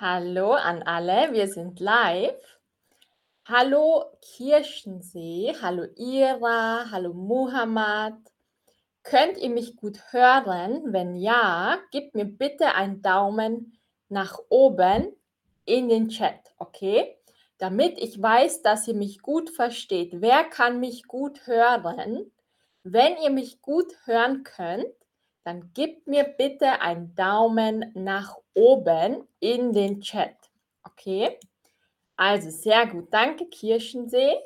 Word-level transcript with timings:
Hallo 0.00 0.52
an 0.52 0.84
alle, 0.84 1.32
wir 1.32 1.48
sind 1.48 1.80
live. 1.80 2.60
Hallo 3.46 4.04
Kirchensee, 4.20 5.56
hallo 5.60 5.86
Ira, 5.96 6.88
hallo 6.92 7.12
Muhammad. 7.12 8.14
Könnt 9.02 9.38
ihr 9.38 9.50
mich 9.50 9.74
gut 9.74 9.98
hören? 10.12 10.92
Wenn 10.92 11.16
ja, 11.16 11.80
gebt 11.90 12.14
mir 12.14 12.26
bitte 12.26 12.76
einen 12.76 13.02
Daumen 13.02 13.76
nach 14.08 14.38
oben 14.50 15.16
in 15.64 15.88
den 15.88 16.10
Chat, 16.10 16.54
okay? 16.58 17.16
Damit 17.58 17.98
ich 17.98 18.22
weiß, 18.22 18.62
dass 18.62 18.86
ihr 18.86 18.94
mich 18.94 19.20
gut 19.20 19.50
versteht. 19.50 20.20
Wer 20.20 20.44
kann 20.44 20.78
mich 20.78 21.08
gut 21.08 21.48
hören? 21.48 22.30
Wenn 22.84 23.16
ihr 23.16 23.30
mich 23.30 23.62
gut 23.62 23.92
hören 24.04 24.44
könnt, 24.44 24.86
dann 25.48 25.72
gebt 25.72 26.06
mir 26.06 26.24
bitte 26.24 26.82
einen 26.82 27.14
Daumen 27.14 27.90
nach 27.94 28.36
oben 28.52 29.26
in 29.40 29.72
den 29.72 30.02
Chat. 30.02 30.36
Okay? 30.82 31.40
Also 32.16 32.50
sehr 32.50 32.86
gut. 32.86 33.08
Danke, 33.10 33.46
Kirchensee. 33.46 34.36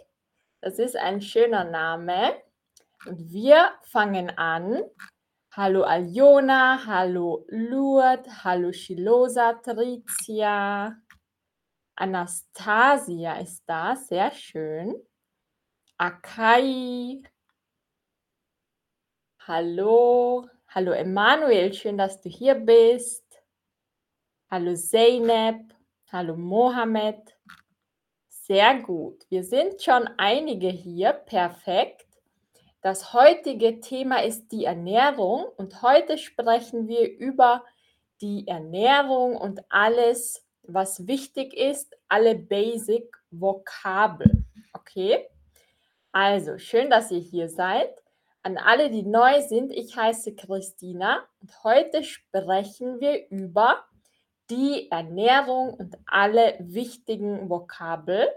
Das 0.61 0.79
ist 0.79 0.95
ein 0.95 1.21
schöner 1.21 1.65
Name. 1.65 2.41
Und 3.05 3.33
wir 3.33 3.73
fangen 3.83 4.31
an. 4.39 4.81
Hallo 5.51 5.83
Aljona, 5.83 6.87
hallo 6.87 7.47
Lourdes, 7.48 8.45
hallo 8.45 8.71
Shilosa, 8.71 9.55
Tricia. 9.55 10.97
Anastasia 11.97 13.41
ist 13.41 13.65
da, 13.67 13.97
sehr 13.97 14.31
schön. 14.31 14.95
Akai. 15.98 17.25
Hallo, 19.41 20.48
hallo 20.75 20.93
Emanuel, 20.93 21.75
schön, 21.75 21.99
dass 21.99 22.23
du 22.23 22.31
hier 22.31 22.55
bist. 22.55 23.27
Hallo 24.51 24.75
Zeynep, 24.75 25.75
hallo 26.11 26.34
Mohammed. 26.34 27.37
Sehr 28.28 28.81
gut, 28.81 29.23
wir 29.28 29.45
sind 29.45 29.83
schon 29.83 30.09
einige 30.17 30.69
hier, 30.69 31.12
perfekt. 31.12 32.06
Das 32.81 33.12
heutige 33.12 33.81
Thema 33.81 34.23
ist 34.25 34.48
die 34.48 34.65
Ernährung 34.65 35.45
und 35.56 35.83
heute 35.83 36.17
sprechen 36.17 36.89
wir 36.89 37.19
über 37.19 37.65
die 38.23 38.48
Ernährung 38.48 39.37
und 39.37 39.61
alles, 39.69 40.43
was 40.62 41.06
wichtig 41.06 41.53
ist, 41.53 41.95
alle 42.09 42.34
Basic 42.34 43.15
Vokabel. 43.31 44.47
Okay? 44.73 45.28
Also, 46.12 46.56
schön, 46.56 46.89
dass 46.89 47.11
ihr 47.11 47.20
hier 47.20 47.50
seid. 47.50 48.02
An 48.45 48.59
alle, 48.59 48.91
die 48.91 49.05
neu 49.05 49.41
sind, 49.43 49.73
ich 49.73 49.97
heiße 49.97 50.35
Christina 50.35 51.25
und 51.41 51.62
heute 51.62 52.03
sprechen 52.03 53.01
wir 53.01 53.29
über 53.31 53.84
die 54.51 54.91
Ernährung 54.91 55.75
und 55.75 55.97
alle 56.07 56.57
wichtigen 56.59 57.49
Vokabel. 57.49 58.29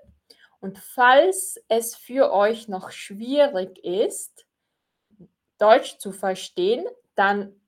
Und 0.60 0.78
falls 0.78 1.60
es 1.70 1.96
für 1.96 2.32
euch 2.32 2.68
noch 2.68 2.92
schwierig 2.92 3.84
ist, 3.84 4.46
Deutsch 5.58 5.98
zu 5.98 6.12
verstehen, 6.12 6.86
dann 7.16 7.60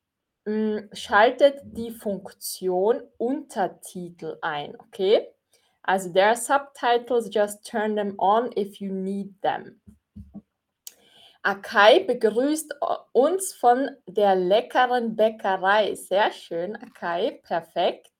mm, 0.46 0.90
schaltet 0.94 1.62
die 1.64 1.92
Funktion 1.92 3.02
Untertitel 3.18 4.38
ein, 4.42 4.80
okay? 4.80 5.28
Also 5.82 6.12
there 6.12 6.28
are 6.28 6.36
subtitles, 6.36 7.34
just 7.34 7.66
turn 7.66 7.96
them 7.96 8.14
on 8.20 8.52
if 8.56 8.80
you 8.80 8.94
need 8.94 9.42
them. 9.42 9.82
Akai 11.48 12.02
begrüßt 12.02 12.76
uns 13.14 13.53
von 13.53 13.90
der 14.06 14.36
leckeren 14.36 15.16
Bäckerei. 15.16 15.95
Sehr 15.95 16.34
schön, 16.34 16.76
Akai, 16.76 17.39
perfekt. 17.42 18.12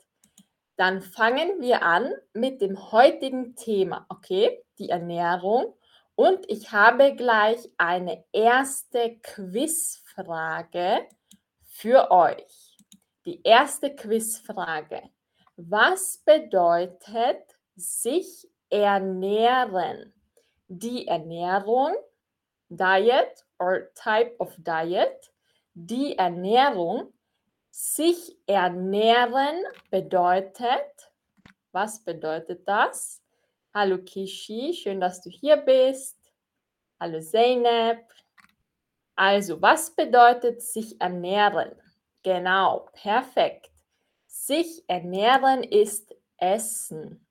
Dann 0.78 1.02
fangen 1.02 1.60
wir 1.60 1.84
an 1.84 2.10
mit 2.32 2.62
dem 2.62 2.94
heutigen 2.94 3.54
Thema, 3.58 4.06
okay? 4.08 4.64
Die 4.80 4.92
Ernährung. 4.92 5.76
Und 6.16 6.50
ich 6.50 6.72
habe 6.72 7.16
gleich 7.16 7.70
eine 7.78 8.24
erste 8.32 9.18
Quizfrage 9.22 11.06
für 11.66 12.10
euch. 12.12 12.78
Die 13.26 13.44
erste 13.44 13.94
Quizfrage. 13.94 15.02
Was 15.58 16.20
bedeutet 16.20 17.44
sich 17.76 18.48
ernähren? 18.70 20.14
Die 20.70 21.08
Ernährung, 21.08 21.94
Diet 22.70 23.46
or 23.60 23.94
Type 23.94 24.36
of 24.40 24.56
Diet, 24.58 25.32
die 25.74 26.18
Ernährung 26.18 27.14
sich 27.70 28.38
ernähren 28.48 29.64
bedeutet, 29.92 31.12
was 31.72 32.04
bedeutet 32.04 32.68
das? 32.68 33.22
Hallo 33.74 34.00
Kishi, 34.00 34.74
schön, 34.74 35.00
dass 35.00 35.22
du 35.22 35.30
hier 35.30 35.58
bist. 35.58 36.18
Hallo 37.00 37.22
Zeynep. 37.22 38.04
Also, 39.16 39.62
was 39.62 39.96
bedeutet 39.96 40.62
sich 40.62 41.00
ernähren? 41.00 41.76
Genau, 42.24 42.90
perfekt. 42.94 43.72
Sich 44.26 44.84
ernähren 44.88 45.64
ist 45.64 46.16
Essen. 46.38 47.26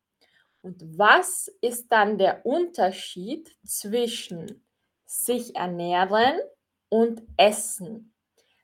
Und 0.62 0.98
was 0.98 1.48
ist 1.60 1.90
dann 1.90 2.18
der 2.18 2.46
Unterschied 2.46 3.56
zwischen 3.64 4.65
sich 5.06 5.56
ernähren 5.56 6.38
und 6.88 7.22
Essen? 7.36 8.12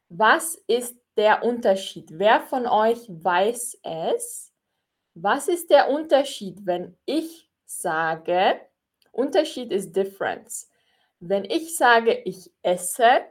Was 0.08 0.56
ist 0.66 0.96
der 1.16 1.42
Unterschied? 1.42 2.10
Wer 2.12 2.40
von 2.42 2.66
euch 2.66 3.08
weiß 3.08 3.78
es? 3.82 4.52
Was 5.14 5.48
ist 5.48 5.70
der 5.70 5.90
Unterschied, 5.90 6.66
wenn 6.66 6.96
ich 7.06 7.48
sage, 7.64 8.60
Unterschied 9.10 9.72
ist 9.72 9.94
Difference. 9.94 10.70
Wenn 11.20 11.44
ich 11.44 11.76
sage, 11.76 12.22
ich 12.24 12.50
esse 12.62 13.22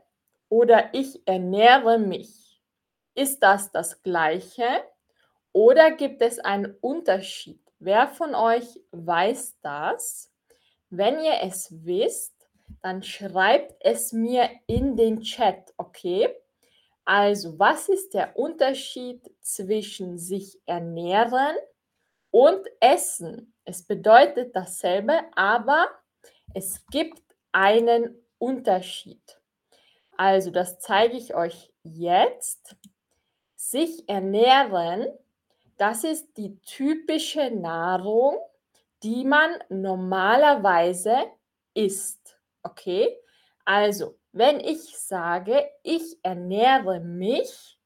oder 0.49 0.93
ich 0.93 1.27
ernähre 1.27 1.99
mich, 1.99 2.61
ist 3.15 3.39
das 3.39 3.71
das 3.71 4.01
gleiche 4.03 4.83
oder 5.51 5.91
gibt 5.91 6.21
es 6.21 6.39
einen 6.39 6.75
Unterschied? 6.79 7.59
Wer 7.79 8.07
von 8.07 8.35
euch 8.35 8.79
weiß 8.91 9.57
das? 9.61 10.31
Wenn 10.89 11.19
ihr 11.19 11.39
es 11.41 11.69
wisst, 11.83 12.33
dann 12.81 13.03
schreibt 13.03 13.75
es 13.79 14.11
mir 14.11 14.49
in 14.67 14.95
den 14.95 15.21
Chat, 15.21 15.73
okay? 15.77 16.29
Also, 17.05 17.57
was 17.59 17.89
ist 17.89 18.13
der 18.13 18.37
Unterschied 18.37 19.31
zwischen 19.41 20.17
sich 20.17 20.59
ernähren 20.65 21.55
und 22.31 22.65
essen? 22.79 23.53
Es 23.65 23.83
bedeutet 23.83 24.55
dasselbe, 24.55 25.21
aber 25.35 25.89
es 26.53 26.85
gibt 26.87 27.21
einen 27.51 28.15
Unterschied. 28.37 29.39
Also, 30.17 30.51
das 30.51 30.79
zeige 30.79 31.17
ich 31.17 31.33
euch 31.35 31.71
jetzt. 31.83 32.75
Sich 33.55 34.07
ernähren, 34.09 35.07
das 35.77 36.03
ist 36.03 36.37
die 36.37 36.59
typische 36.61 37.51
Nahrung, 37.51 38.37
die 39.03 39.23
man 39.23 39.51
normalerweise 39.69 41.15
isst. 41.73 42.20
Okay? 42.63 43.17
Also, 43.65 44.17
wenn 44.31 44.59
ich 44.59 44.97
sage, 44.97 45.69
ich 45.83 46.17
ernähre 46.23 46.99
mich 46.99 47.79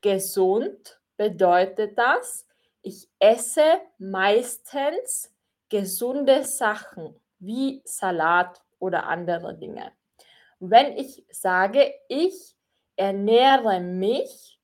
gesund, 0.00 1.00
bedeutet 1.16 1.98
das, 1.98 2.46
ich 2.82 3.08
esse 3.18 3.80
meistens 3.98 5.32
gesunde 5.68 6.44
Sachen 6.44 7.14
wie 7.38 7.82
Salat 7.84 8.60
oder 8.78 9.06
andere 9.06 9.56
Dinge. 9.56 9.92
Wenn 10.58 10.96
ich 10.96 11.24
sage, 11.30 11.94
ich 12.08 12.54
ernähre 12.96 13.80
mich 13.80 14.58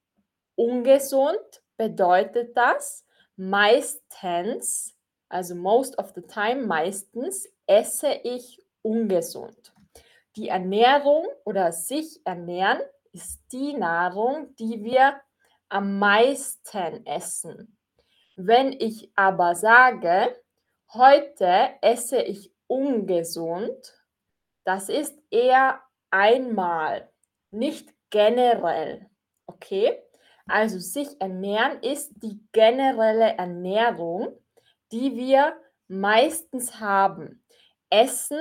ungesund, 0.55 1.63
bedeutet 1.77 2.57
das 2.57 3.05
meistens, 3.37 4.95
also 5.29 5.55
most 5.55 5.97
of 5.99 6.13
the 6.15 6.23
time 6.23 6.67
meistens, 6.67 7.49
esse 7.67 8.13
ich 8.25 8.61
ungesund. 8.83 9.73
Die 10.37 10.49
Ernährung 10.49 11.27
oder 11.45 11.73
sich 11.73 12.21
ernähren 12.25 12.81
ist 13.13 13.41
die 13.53 13.75
Nahrung, 13.75 14.55
die 14.57 14.85
wir 14.85 15.21
am 15.69 15.99
meisten 15.99 17.05
essen. 17.07 17.77
Wenn 18.37 18.73
ich 18.73 19.11
aber 19.17 19.55
sage, 19.55 20.35
heute 20.93 21.71
esse 21.83 22.23
ich 22.23 22.53
ungesund, 22.67 23.95
das 24.65 24.89
ist 24.89 25.21
eher 25.31 25.81
einmal, 26.11 27.11
nicht 27.51 27.93
generell. 28.11 29.11
Okay? 29.47 30.01
Also 30.47 30.79
sich 30.79 31.21
ernähren 31.21 31.83
ist 31.83 32.13
die 32.17 32.41
generelle 32.53 33.37
Ernährung, 33.37 34.39
die 34.93 35.17
wir 35.17 35.61
meistens 35.89 36.81
haben. 36.81 37.45
Essen 37.91 38.41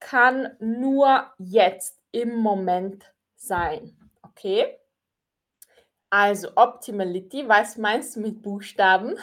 kann 0.00 0.56
nur 0.58 1.32
jetzt 1.38 2.00
im 2.10 2.36
Moment 2.36 3.04
sein. 3.36 3.96
Okay? 4.22 4.78
Also 6.10 6.50
Optimality, 6.56 7.48
was 7.48 7.76
meinst 7.76 8.16
du 8.16 8.20
mit 8.20 8.42
Buchstaben? 8.42 9.16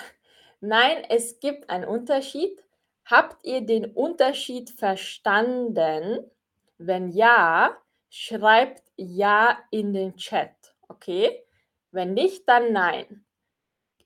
Nein, 0.62 1.04
es 1.10 1.40
gibt 1.40 1.70
einen 1.70 1.84
Unterschied. 1.84 2.64
Habt 3.06 3.46
ihr 3.46 3.62
den 3.62 3.86
Unterschied 3.86 4.70
verstanden? 4.70 6.32
Wenn 6.78 7.10
ja, 7.10 7.76
schreibt 8.10 8.84
ja 8.96 9.58
in 9.72 9.94
den 9.94 10.16
Chat, 10.16 10.56
okay? 10.88 11.44
Wenn 11.92 12.14
nicht, 12.14 12.48
dann 12.48 12.72
nein. 12.72 13.26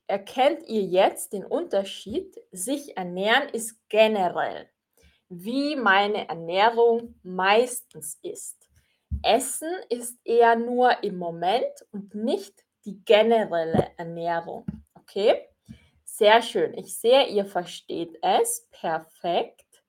Erkennt 0.06 0.68
ihr 0.68 0.82
jetzt 0.82 1.32
den 1.32 1.44
Unterschied? 1.44 2.36
Sich 2.50 2.96
ernähren 2.96 3.48
ist 3.48 3.78
generell, 3.88 4.68
wie 5.34 5.76
meine 5.76 6.28
Ernährung 6.28 7.14
meistens 7.22 8.18
ist. 8.22 8.68
Essen 9.22 9.70
ist 9.88 10.18
eher 10.24 10.56
nur 10.56 11.02
im 11.02 11.16
Moment 11.16 11.86
und 11.90 12.14
nicht 12.14 12.64
die 12.84 13.02
generelle 13.04 13.92
Ernährung. 13.96 14.66
Okay? 14.94 15.48
Sehr 16.04 16.42
schön. 16.42 16.74
Ich 16.74 16.98
sehe, 16.98 17.28
ihr 17.28 17.46
versteht 17.46 18.18
es. 18.20 18.68
Perfekt. 18.70 19.82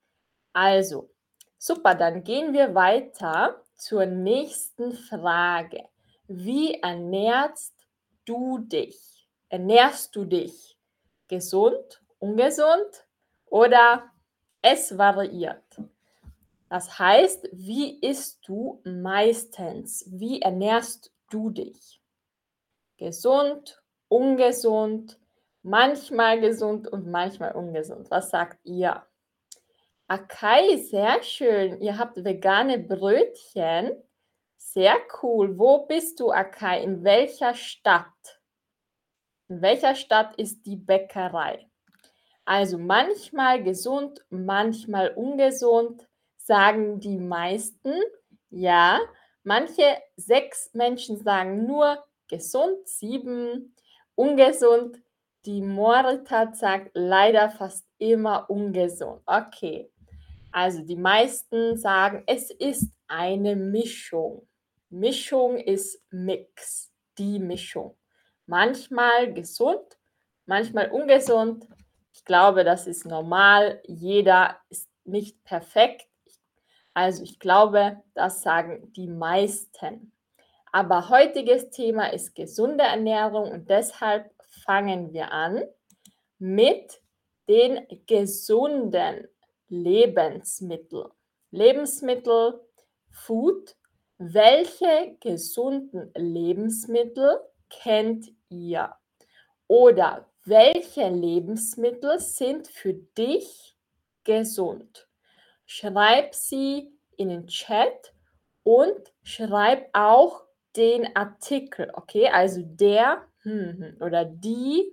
Also, 0.54 1.10
super, 1.57 1.95
dann 1.95 2.24
gehen 2.24 2.54
wir 2.54 2.74
weiter 2.74 3.62
zur 3.75 4.06
nächsten 4.06 4.94
Frage. 4.94 5.84
Wie 6.28 6.75
ernährst 6.75 7.74
du 8.24 8.60
dich? 8.60 9.28
Ernährst 9.50 10.16
du 10.16 10.24
dich 10.24 10.78
gesund, 11.28 12.01
ungesund 12.19 13.06
oder 13.45 14.12
es 14.63 14.98
variiert? 14.98 15.80
Das 16.69 16.98
heißt, 16.98 17.50
wie 17.51 18.00
isst 18.00 18.48
du 18.48 18.81
meistens? 18.83 20.06
Wie 20.07 20.42
ernährst 20.42 21.13
du 21.30 21.51
dich? 21.51 22.01
Gesund, 22.98 23.83
ungesund, 24.07 25.19
manchmal 25.62 26.42
gesund 26.42 26.88
und 26.88 27.06
manchmal 27.06 27.51
ungesund. 27.51 28.10
Was 28.10 28.31
sagt 28.31 28.57
ihr? 28.65 29.06
Akai, 30.07 30.77
sehr 30.77 31.21
schön. 31.21 31.80
Ihr 31.80 31.98
habt 31.98 32.24
vegane 32.24 32.80
Brötchen. 32.80 33.92
Sehr 34.57 34.95
cool. 35.21 35.57
Wo 35.57 35.86
bist 35.86 36.19
du, 36.19 36.31
Akai? 36.31 36.83
In 36.83 37.04
welcher 37.04 37.54
Stadt? 37.54 38.42
In 39.48 39.62
welcher 39.62 39.95
Stadt 39.95 40.36
ist 40.38 40.66
die 40.66 40.75
Bäckerei? 40.75 41.69
Also 42.45 42.78
manchmal 42.78 43.63
gesund, 43.63 44.25
manchmal 44.30 45.10
ungesund, 45.16 46.07
sagen 46.38 47.00
die 47.00 47.18
meisten. 47.18 47.94
Ja, 48.50 49.00
manche 49.44 49.98
sechs 50.16 50.69
Menschen 50.74 51.18
sagen 51.18 51.66
nur 51.66 52.04
gesund, 52.28 52.88
sieben 52.88 53.75
ungesund, 54.16 55.01
die 55.45 55.62
Moritz 55.62 56.30
sagt 56.30 56.92
leider 56.94 57.50
fast 57.50 57.86
immer 57.98 58.50
ungesund. 58.50 59.22
Okay. 59.25 59.90
Also 60.51 60.84
die 60.84 60.95
meisten 60.95 61.78
sagen, 61.78 62.24
es 62.28 62.51
ist 62.51 62.92
eine 63.07 63.56
Mischung. 63.56 64.48
Mischung 64.90 65.57
ist 65.57 66.01
Mix, 66.12 66.92
die 67.18 67.40
Mischung. 67.40 67.98
Manchmal 68.45 69.34
gesund, 69.34 69.98
manchmal 70.45 70.92
ungesund. 70.92 71.68
Ich 72.24 72.25
glaube, 72.25 72.64
das 72.64 72.88
ist 72.88 73.06
normal. 73.06 73.81
Jeder 73.86 74.56
ist 74.70 74.90
nicht 75.04 75.44
perfekt. 75.44 76.08
Also 76.94 77.22
ich 77.22 77.38
glaube, 77.38 78.02
das 78.14 78.42
sagen 78.42 78.94
die 78.94 79.10
meisten. 79.10 80.14
Aber 80.72 81.10
heutiges 81.10 81.70
Thema 81.70 82.14
ist 82.14 82.34
gesunde 82.34 82.86
Ernährung 82.86 83.52
und 83.52 83.70
deshalb 83.70 84.31
fangen 84.66 85.12
wir 85.12 85.34
an 85.34 85.64
mit 86.40 87.02
den 87.50 87.86
gesunden 88.08 89.28
Lebensmitteln. 89.68 91.10
Lebensmittel, 91.52 92.62
Food. 93.12 93.76
Welche 94.18 95.18
gesunden 95.19 96.10
Lebensmittel 96.16 97.42
kennt 97.69 98.31
ihr? 98.48 98.96
Oder 99.68 100.30
welche 100.45 101.07
Lebensmittel 101.10 102.19
sind 102.19 102.68
für 102.68 102.94
dich 102.94 103.78
gesund? 104.24 105.07
Schreib 105.66 106.36
sie 106.36 106.92
in 107.18 107.30
den 107.30 107.48
Chat 107.48 108.13
und 108.63 109.13
schreib 109.24 109.90
auch 109.94 110.44
den 110.75 111.16
Artikel, 111.16 111.92
okay? 111.94 112.30
Also 112.30 112.62
der 112.63 113.25
hm, 113.44 113.78
hm, 113.78 113.98
oder 114.01 114.25
die 114.25 114.92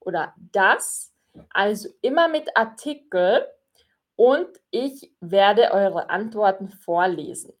oder 0.00 0.34
das. 0.36 1.12
Also 1.50 1.88
immer 2.00 2.28
mit 2.28 2.56
Artikel 2.56 3.46
und 4.16 4.48
ich 4.70 5.12
werde 5.20 5.70
eure 5.72 6.10
Antworten 6.10 6.68
vorlesen. 6.68 7.52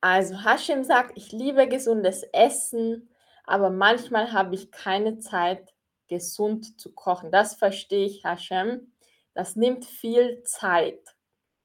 Also 0.00 0.44
Hashim 0.44 0.84
sagt, 0.84 1.16
ich 1.16 1.32
liebe 1.32 1.68
gesundes 1.68 2.24
Essen, 2.32 3.08
aber 3.44 3.70
manchmal 3.70 4.32
habe 4.32 4.54
ich 4.54 4.70
keine 4.70 5.18
Zeit, 5.18 5.72
gesund 6.08 6.80
zu 6.80 6.92
kochen. 6.92 7.30
Das 7.30 7.54
verstehe 7.54 8.06
ich, 8.06 8.24
Hashem. 8.24 8.92
Das 9.34 9.56
nimmt 9.56 9.84
viel 9.84 10.42
Zeit, 10.42 11.00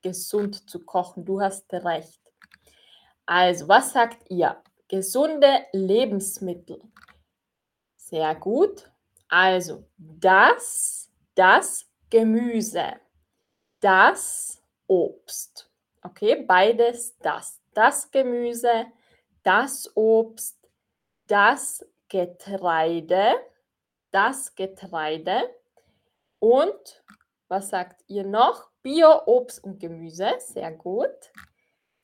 gesund 0.01 0.69
zu 0.69 0.85
kochen. 0.85 1.25
Du 1.25 1.41
hast 1.41 1.71
recht. 1.73 2.21
Also, 3.25 3.67
was 3.67 3.91
sagt 3.91 4.29
ihr? 4.29 4.55
Gesunde 4.87 5.65
Lebensmittel. 5.73 6.81
Sehr 7.97 8.33
gut. 8.35 8.89
Also, 9.27 9.83
das, 9.97 11.11
das 11.35 11.85
Gemüse, 12.09 12.93
das 13.81 14.61
Obst. 14.87 15.69
Okay, 16.01 16.45
beides 16.47 17.17
das. 17.19 17.59
Das 17.73 18.09
Gemüse, 18.09 18.85
das 19.43 19.91
Obst, 19.95 20.56
das 21.27 21.85
Getreide, 22.09 23.33
das 24.11 24.55
Getreide 24.55 25.49
und 26.39 27.03
was 27.47 27.69
sagt 27.69 28.03
ihr 28.07 28.25
noch? 28.25 28.69
Bio-Obst 28.81 29.63
und 29.63 29.79
Gemüse. 29.79 30.33
Sehr 30.39 30.71
gut. 30.71 31.31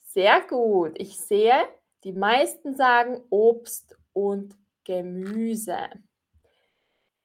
Sehr 0.01 0.41
gut. 0.41 0.93
Ich 0.95 1.19
sehe, 1.19 1.67
die 2.03 2.13
meisten 2.13 2.75
sagen 2.75 3.23
Obst 3.29 3.97
und 4.13 4.55
Gemüse. 4.83 5.89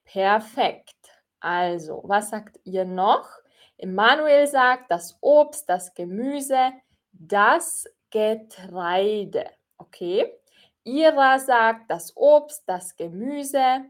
Perfekt. 0.04 0.94
Also, 1.40 2.02
was 2.04 2.30
sagt 2.30 2.58
ihr 2.64 2.84
noch? 2.84 3.28
Emanuel 3.76 4.46
sagt, 4.46 4.90
das 4.90 5.16
Obst, 5.20 5.68
das 5.68 5.94
Gemüse, 5.94 6.72
das 7.12 7.84
Getreide. 8.10 9.50
Okay. 9.76 10.37
Ira 10.88 11.38
sagt, 11.38 11.90
das 11.90 12.16
Obst, 12.16 12.62
das 12.66 12.96
Gemüse, 12.96 13.84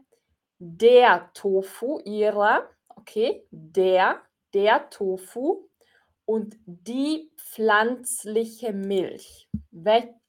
der 0.57 1.31
Tofu. 1.33 2.01
Ira, 2.03 2.67
okay. 2.89 3.47
Der, 3.51 4.21
der 4.53 4.89
Tofu 4.89 5.69
und 6.25 6.57
die 6.65 7.31
pflanzliche 7.37 8.73
Milch. 8.73 9.47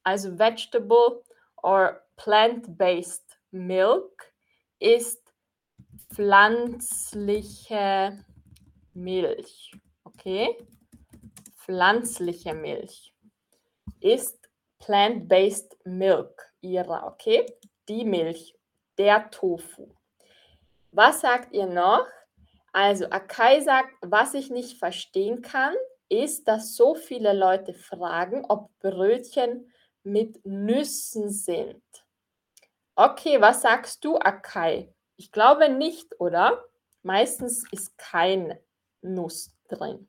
Also 0.04 0.38
Vegetable 0.38 1.24
or 1.60 2.00
Plant-Based 2.16 3.36
Milk 3.50 4.32
ist 4.78 5.20
pflanzliche 6.14 8.24
Milch. 8.94 9.72
Okay? 10.04 10.56
Pflanzliche 11.56 12.54
Milch 12.54 13.12
ist 14.00 14.38
Plant-Based 14.78 15.76
Milk 15.84 16.49
ihrer. 16.60 17.06
Okay? 17.06 17.46
Die 17.88 18.04
Milch, 18.04 18.54
der 18.98 19.30
Tofu. 19.30 19.94
Was 20.92 21.20
sagt 21.20 21.52
ihr 21.52 21.66
noch? 21.66 22.06
Also 22.72 23.06
Akai 23.06 23.60
sagt, 23.60 23.94
was 24.02 24.34
ich 24.34 24.50
nicht 24.50 24.78
verstehen 24.78 25.42
kann, 25.42 25.74
ist, 26.08 26.46
dass 26.48 26.76
so 26.76 26.94
viele 26.94 27.32
Leute 27.32 27.74
fragen, 27.74 28.44
ob 28.48 28.70
Brötchen 28.80 29.72
mit 30.02 30.44
Nüssen 30.44 31.30
sind. 31.30 31.82
Okay, 32.94 33.40
was 33.40 33.62
sagst 33.62 34.04
du, 34.04 34.16
Akai? 34.16 34.92
Ich 35.16 35.32
glaube 35.32 35.68
nicht, 35.68 36.20
oder? 36.20 36.64
Meistens 37.02 37.64
ist 37.70 37.96
kein 37.96 38.58
Nuss 39.00 39.56
drin. 39.68 40.08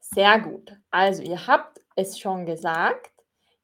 Sehr 0.00 0.40
gut. 0.40 0.76
Also 0.90 1.22
ihr 1.22 1.46
habt 1.46 1.80
es 1.96 2.18
schon 2.18 2.44
gesagt. 2.44 3.11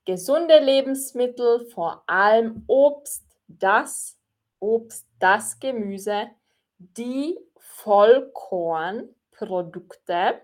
Gesunde 0.08 0.58
Lebensmittel, 0.58 1.68
vor 1.68 2.02
allem 2.06 2.64
Obst, 2.66 3.26
das 3.46 4.18
Obst, 4.58 5.06
das 5.18 5.60
Gemüse, 5.60 6.30
die 6.78 7.38
Vollkornprodukte. 7.58 10.40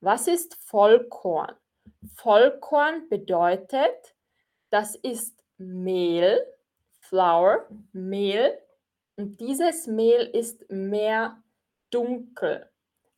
Was 0.00 0.28
ist 0.28 0.54
Vollkorn? 0.64 1.54
Vollkorn 2.14 3.06
bedeutet, 3.10 4.14
das 4.70 4.94
ist 4.94 5.44
Mehl, 5.58 6.42
Flour, 7.00 7.68
Mehl, 7.92 8.58
Und 9.16 9.38
dieses 9.40 9.86
Mehl 9.86 10.30
ist 10.32 10.70
mehr 10.70 11.36
dunkel, 11.90 12.66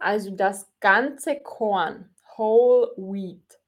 also 0.01 0.33
das 0.33 0.69
ganze 0.81 1.39
Korn, 1.39 2.13
Whole 2.37 2.93
Wheat. 2.97 3.61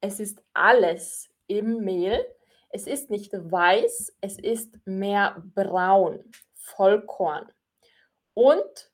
Es 0.00 0.18
ist 0.18 0.42
alles 0.54 1.28
im 1.46 1.78
Mehl. 1.84 2.24
Es 2.70 2.86
ist 2.86 3.10
nicht 3.10 3.32
weiß, 3.32 4.16
es 4.20 4.38
ist 4.38 4.78
mehr 4.84 5.42
braun, 5.54 6.24
Vollkorn. 6.54 7.52
Und 8.34 8.90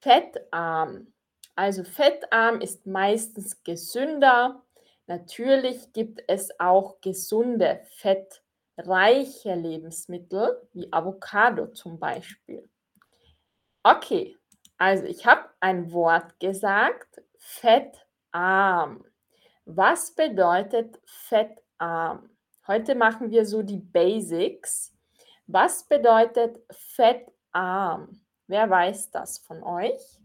fettarm. 0.00 1.12
Also 1.54 1.84
fettarm 1.84 2.60
ist 2.60 2.86
meistens 2.86 3.62
gesünder. 3.64 4.62
Natürlich 5.06 5.92
gibt 5.92 6.22
es 6.28 6.48
auch 6.60 7.00
gesunde, 7.00 7.80
fettreiche 7.96 9.54
Lebensmittel, 9.54 10.68
wie 10.72 10.92
Avocado 10.92 11.66
zum 11.68 11.98
Beispiel. 11.98 12.68
Okay, 13.82 14.36
also 14.78 15.04
ich 15.04 15.26
habe 15.26 15.48
ein 15.60 15.92
Wort 15.92 16.38
gesagt, 16.38 17.20
fettarm. 17.36 19.04
Was 19.64 20.14
bedeutet 20.14 21.00
fettarm? 21.04 21.61
Heute 22.68 22.94
machen 22.94 23.30
wir 23.32 23.44
so 23.44 23.62
die 23.62 23.78
Basics. 23.78 24.94
Was 25.48 25.82
bedeutet 25.88 26.60
fettarm? 26.70 28.20
Wer 28.46 28.70
weiß 28.70 29.10
das 29.10 29.38
von 29.38 29.64
euch? 29.64 30.20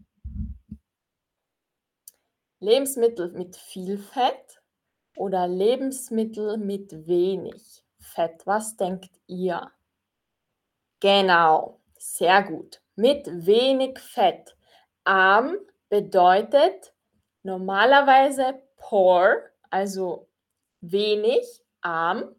Lebensmittel 2.60 3.32
mit 3.32 3.56
viel 3.56 3.98
Fett 3.98 4.62
oder 5.16 5.48
Lebensmittel 5.48 6.58
mit 6.58 7.08
wenig 7.08 7.84
Fett? 7.98 8.46
Was 8.46 8.76
denkt 8.76 9.10
ihr? 9.26 9.72
Genau, 11.00 11.80
sehr 11.98 12.44
gut. 12.44 12.80
Mit 12.94 13.26
wenig 13.46 13.98
Fett. 13.98 14.56
Arm 15.02 15.56
bedeutet 15.88 16.94
normalerweise 17.42 18.62
poor, 18.76 19.42
also 19.70 20.27
wenig, 20.90 21.44
arm. 21.80 22.34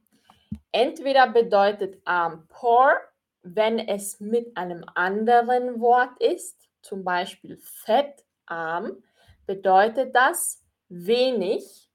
Entweder 0.71 1.27
bedeutet 1.27 2.01
arm 2.05 2.47
poor, 2.47 2.99
wenn 3.41 3.79
es 3.79 4.19
mit 4.19 4.55
einem 4.57 4.83
anderen 4.95 5.79
Wort 5.79 6.21
ist, 6.21 6.69
zum 6.81 7.03
Beispiel 7.03 7.57
fettarm, 7.57 9.03
bedeutet 9.45 10.15
das 10.15 10.63
wenig 10.89 11.89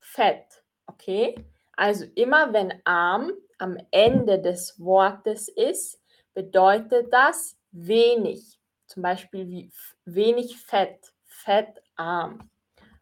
Fett. 0.00 0.62
Okay? 0.86 1.34
Also 1.76 2.04
immer 2.14 2.52
wenn 2.52 2.74
arm 2.84 3.32
am 3.58 3.76
Ende 3.90 4.40
des 4.40 4.78
Wortes 4.78 5.48
ist, 5.48 6.00
bedeutet 6.34 7.12
das 7.12 7.56
wenig. 7.70 8.58
Zum 8.86 9.02
Beispiel 9.02 9.48
wie 9.48 9.72
wenig 10.04 10.56
Fett, 10.58 11.12
fettarm. 11.24 12.50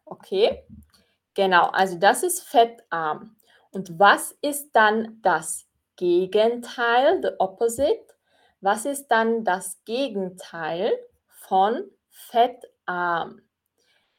Okay? 0.05 0.63
Genau, 1.37 1.67
also 1.67 1.97
das 1.99 2.23
ist 2.23 2.41
fettarm. 2.41 3.37
Und 3.69 3.99
was 3.99 4.31
ist 4.41 4.71
dann 4.71 5.21
das 5.21 5.67
Gegenteil, 5.95 7.21
the 7.21 7.29
opposite? 7.37 8.07
Was 8.59 8.85
ist 8.85 9.09
dann 9.09 9.43
das 9.43 9.79
Gegenteil 9.85 10.97
von 11.27 11.83
fettarm? 12.09 13.43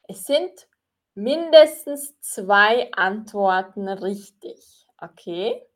Es 0.04 0.26
sind 0.26 0.68
mindestens 1.14 2.14
zwei 2.20 2.88
Antworten 2.92 3.88
richtig. 3.88 4.87
Okay? 5.00 5.66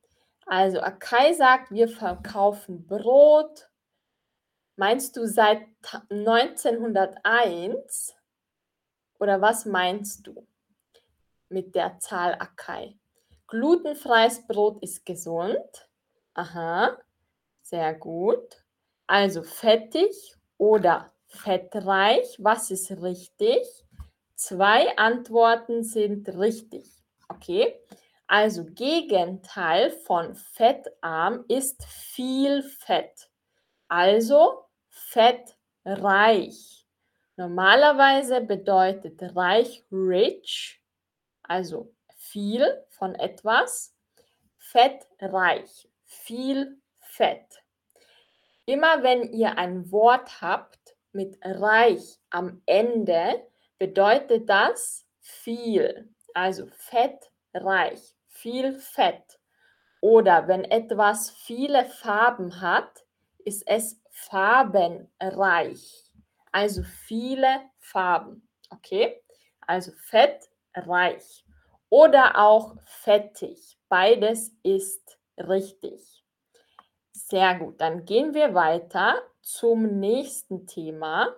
Also 0.46 0.80
Akai 0.80 1.32
sagt, 1.32 1.72
wir 1.72 1.88
verkaufen 1.88 2.87
Brot. 2.87 3.68
Meinst 4.76 5.16
du 5.16 5.26
seit 5.26 5.62
1901? 6.08 8.14
Oder 9.18 9.40
was 9.40 9.66
meinst 9.66 10.28
du 10.28 10.46
mit 11.52 11.75
der 11.75 11.99
Zahl 11.99 12.35
Akai? 12.35 12.99
Glutenfreies 13.47 14.47
Brot 14.47 14.82
ist 14.82 15.04
gesund. 15.04 15.88
Aha, 16.35 16.97
sehr 17.62 17.94
gut. 17.94 18.64
Also 19.06 19.42
fettig 19.42 20.35
oder 20.56 21.12
fettreich, 21.26 22.37
was 22.38 22.71
ist 22.71 22.90
richtig? 23.02 23.66
Zwei 24.35 24.97
Antworten 24.97 25.85
sind 25.85 26.28
richtig. 26.30 26.90
Okay? 27.28 27.78
Also 28.26 28.64
Gegenteil 28.64 29.90
von 29.90 30.35
fettarm 30.35 31.44
ist 31.49 31.85
viel 31.85 32.62
Fett. 32.62 33.30
Also 33.88 34.64
fettreich. 34.88 35.66
Normalerweise 37.37 38.40
bedeutet 38.40 39.21
reich 39.37 39.85
rich, 39.90 40.82
also 41.52 41.92
viel 42.16 42.82
von 42.88 43.14
etwas. 43.14 43.94
Fettreich, 44.56 45.88
viel 46.04 46.80
Fett. 46.99 47.62
Immer 48.64 49.02
wenn 49.02 49.30
ihr 49.35 49.59
ein 49.59 49.90
Wort 49.92 50.40
habt 50.40 50.97
mit 51.12 51.37
reich 51.42 52.18
am 52.30 52.62
Ende, 52.64 53.47
bedeutet 53.78 54.49
das 54.49 55.04
viel, 55.21 56.09
also 56.32 56.68
fettreich, 56.68 58.14
viel 58.28 58.78
Fett. 58.78 59.38
Oder 60.00 60.49
wenn 60.49 60.64
etwas 60.64 61.30
viele 61.30 61.85
Farben 61.85 62.62
hat, 62.62 63.04
ist 63.44 63.62
es 63.66 64.00
farbenreich, 64.11 65.11
also 66.50 66.82
viele 66.82 67.61
Farben. 67.78 68.49
Okay? 68.71 69.23
Also 69.66 69.92
fettreich 69.92 71.41
oder 71.92 72.38
auch 72.38 72.76
fettig. 72.87 73.76
Beides 73.90 74.56
ist 74.62 75.18
richtig. 75.37 76.25
Sehr 77.12 77.58
gut, 77.58 77.78
dann 77.82 78.06
gehen 78.06 78.32
wir 78.32 78.54
weiter 78.54 79.20
zum 79.42 80.00
nächsten 80.00 80.66
Thema. 80.66 81.37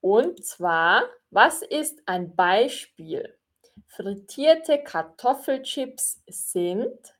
Und 0.00 0.44
zwar, 0.44 1.04
was 1.30 1.62
ist 1.62 2.02
ein 2.06 2.34
Beispiel? 2.34 3.38
Frittierte 3.86 4.82
Kartoffelchips 4.82 6.20
sind 6.26 7.14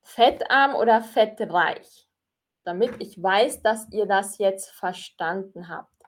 fettarm 0.00 0.76
oder 0.76 1.02
fettreich? 1.02 2.08
Damit 2.64 2.94
ich 3.00 3.22
weiß, 3.22 3.60
dass 3.60 3.92
ihr 3.92 4.06
das 4.06 4.38
jetzt 4.38 4.70
verstanden 4.70 5.68
habt. 5.68 6.02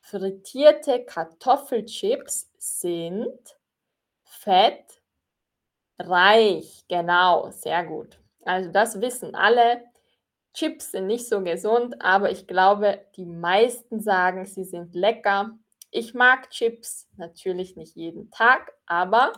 Frittierte 0.00 1.04
Kartoffelchips 1.04 2.50
sind 2.58 3.56
fettreich. 5.98 6.84
Genau, 6.88 7.50
sehr 7.50 7.84
gut. 7.84 8.18
Also 8.44 8.70
das 8.70 9.00
wissen 9.00 9.34
alle. 9.34 9.82
Chips 10.54 10.92
sind 10.92 11.06
nicht 11.06 11.28
so 11.28 11.42
gesund, 11.42 12.00
aber 12.00 12.30
ich 12.30 12.46
glaube, 12.46 13.04
die 13.16 13.26
meisten 13.26 14.00
sagen, 14.00 14.46
sie 14.46 14.64
sind 14.64 14.94
lecker. 14.94 15.56
Ich 15.90 16.14
mag 16.14 16.50
Chips, 16.50 17.06
natürlich 17.16 17.76
nicht 17.76 17.96
jeden 17.96 18.30
Tag, 18.30 18.72
aber 18.86 19.32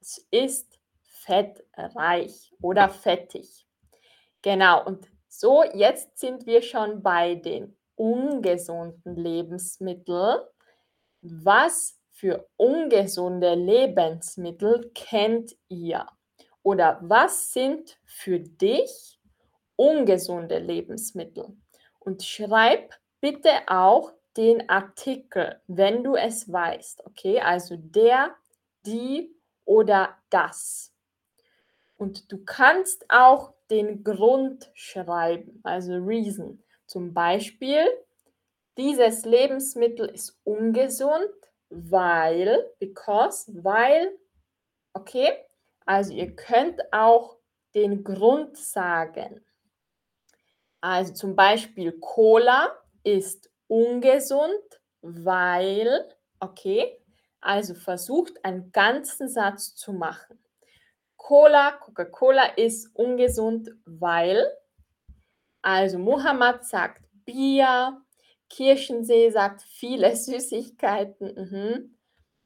es 0.00 0.26
ist 0.30 0.78
fettreich 1.02 2.52
oder 2.60 2.88
fettig. 2.90 3.66
Genau, 4.42 4.84
und 4.84 5.08
so, 5.28 5.64
jetzt 5.64 6.18
sind 6.18 6.46
wir 6.46 6.62
schon 6.62 7.02
bei 7.02 7.34
den 7.36 7.76
ungesunden 7.96 9.16
Lebensmitteln. 9.16 10.40
Was 11.22 11.98
für 12.22 12.48
ungesunde 12.56 13.56
Lebensmittel 13.56 14.92
kennt 14.94 15.56
ihr? 15.68 16.06
Oder 16.62 17.00
was 17.02 17.52
sind 17.52 17.98
für 18.04 18.38
dich 18.38 19.18
ungesunde 19.74 20.60
Lebensmittel. 20.60 21.56
Und 21.98 22.22
schreib 22.22 22.94
bitte 23.20 23.50
auch 23.66 24.12
den 24.36 24.68
Artikel, 24.68 25.60
wenn 25.66 26.04
du 26.04 26.14
es 26.14 26.50
weißt. 26.50 27.04
Okay, 27.06 27.40
also 27.40 27.74
der, 27.76 28.36
die 28.86 29.34
oder 29.64 30.16
das. 30.30 30.94
Und 31.96 32.30
du 32.30 32.44
kannst 32.44 33.04
auch 33.08 33.52
den 33.68 34.04
Grund 34.04 34.70
schreiben, 34.74 35.58
also 35.64 35.94
Reason. 35.94 36.62
Zum 36.86 37.12
Beispiel, 37.12 37.84
dieses 38.76 39.24
Lebensmittel 39.24 40.08
ist 40.08 40.38
ungesund, 40.44 41.41
weil, 41.72 42.70
because, 42.78 43.50
weil, 43.62 44.16
okay. 44.92 45.32
Also 45.84 46.12
ihr 46.12 46.36
könnt 46.36 46.80
auch 46.92 47.38
den 47.74 48.04
Grund 48.04 48.56
sagen. 48.56 49.44
Also 50.80 51.12
zum 51.12 51.34
Beispiel 51.34 51.92
Cola 51.98 52.76
ist 53.02 53.50
ungesund, 53.66 54.80
weil, 55.00 56.08
okay, 56.40 57.00
also 57.40 57.74
versucht 57.74 58.44
einen 58.44 58.70
ganzen 58.70 59.28
Satz 59.28 59.74
zu 59.74 59.92
machen. 59.92 60.38
Cola, 61.16 61.72
Coca-Cola 61.72 62.44
ist 62.56 62.94
ungesund, 62.94 63.70
weil, 63.84 64.46
also 65.62 65.98
Muhammad 65.98 66.64
sagt, 66.64 67.02
Bier. 67.24 68.00
Kirchensee 68.52 69.30
sagt 69.30 69.62
viele 69.62 70.14
Süßigkeiten. 70.16 71.34
Mhm. 71.34 71.98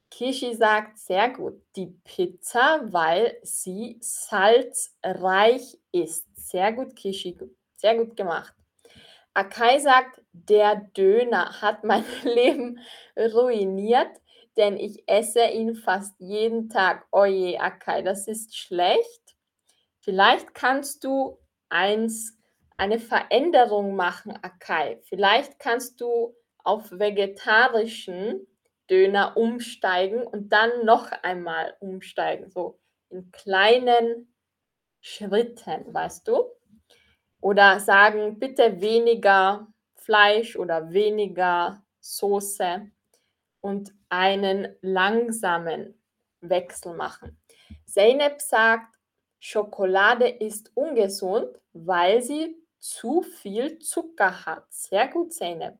Kishi 0.09 0.55
sagt 0.55 0.97
sehr 0.99 1.29
gut, 1.29 1.61
die 1.75 1.87
Pizza, 2.05 2.79
weil 2.93 3.37
sie 3.43 3.97
salzreich 3.99 5.77
ist. 5.91 6.25
Sehr 6.35 6.71
gut, 6.71 6.95
Kishi. 6.95 7.37
Sehr 7.75 7.97
gut 7.97 8.15
gemacht. 8.15 8.53
Akai 9.33 9.79
sagt, 9.79 10.21
der 10.31 10.75
Döner 10.95 11.61
hat 11.61 11.83
mein 11.83 12.05
Leben 12.23 12.79
ruiniert, 13.17 14.09
denn 14.55 14.77
ich 14.77 15.03
esse 15.07 15.45
ihn 15.47 15.75
fast 15.75 16.15
jeden 16.19 16.69
Tag. 16.69 17.05
Oje, 17.11 17.59
Akai, 17.59 18.01
das 18.01 18.27
ist 18.29 18.57
schlecht. 18.57 19.35
Vielleicht 19.99 20.55
kannst 20.55 21.03
du 21.03 21.37
eins, 21.67 22.36
eine 22.77 22.99
Veränderung 22.99 23.95
machen, 23.95 24.37
Akai. 24.41 24.99
Vielleicht 25.03 25.59
kannst 25.59 25.99
du 25.99 26.35
auf 26.63 26.91
vegetarischen 26.91 28.47
Döner 28.89 29.35
umsteigen 29.35 30.23
und 30.23 30.49
dann 30.49 30.85
noch 30.85 31.11
einmal 31.23 31.75
umsteigen, 31.79 32.49
so 32.49 32.79
in 33.09 33.31
kleinen 33.31 34.33
Schritten, 35.01 35.93
weißt 35.93 36.27
du? 36.27 36.45
Oder 37.41 37.79
sagen, 37.79 38.39
bitte 38.39 38.81
weniger 38.81 39.67
Fleisch 39.95 40.55
oder 40.55 40.91
weniger 40.91 41.83
Soße 41.99 42.89
und 43.61 43.93
einen 44.09 44.75
langsamen 44.81 46.01
Wechsel 46.41 46.93
machen. 46.93 47.39
Zeynep 47.85 48.41
sagt, 48.41 48.95
Schokolade 49.39 50.27
ist 50.27 50.71
ungesund, 50.75 51.59
weil 51.73 52.21
sie 52.21 52.55
zu 52.87 53.21
viel 53.21 53.79
Zucker 53.79 54.45
hat. 54.45 54.65
Sehr 54.69 55.07
gut, 55.09 55.33
Zeynep. 55.33 55.77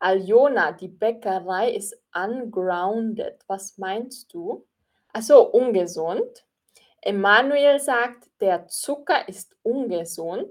Aljona, 0.00 0.72
die 0.72 0.88
Bäckerei 0.88 1.70
ist 1.70 1.96
ungrounded. 2.14 3.42
Was 3.46 3.78
meinst 3.78 4.32
du? 4.34 4.66
Achso, 5.12 5.42
ungesund. 5.42 6.44
Emanuel 7.00 7.78
sagt, 7.78 8.28
der 8.40 8.66
Zucker 8.66 9.28
ist 9.28 9.56
ungesund, 9.62 10.50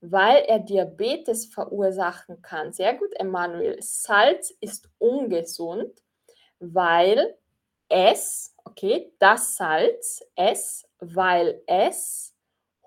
weil 0.00 0.44
er 0.46 0.58
Diabetes 0.58 1.46
verursachen 1.46 2.42
kann. 2.42 2.72
Sehr 2.72 2.94
gut, 2.94 3.14
Emanuel. 3.14 3.80
Salz 3.80 4.50
ist 4.60 4.90
ungesund, 4.98 6.02
weil 6.58 7.38
es, 7.88 8.54
okay, 8.64 9.12
das 9.18 9.56
Salz, 9.56 10.22
es, 10.34 10.86
weil 10.98 11.62
es 11.66 12.34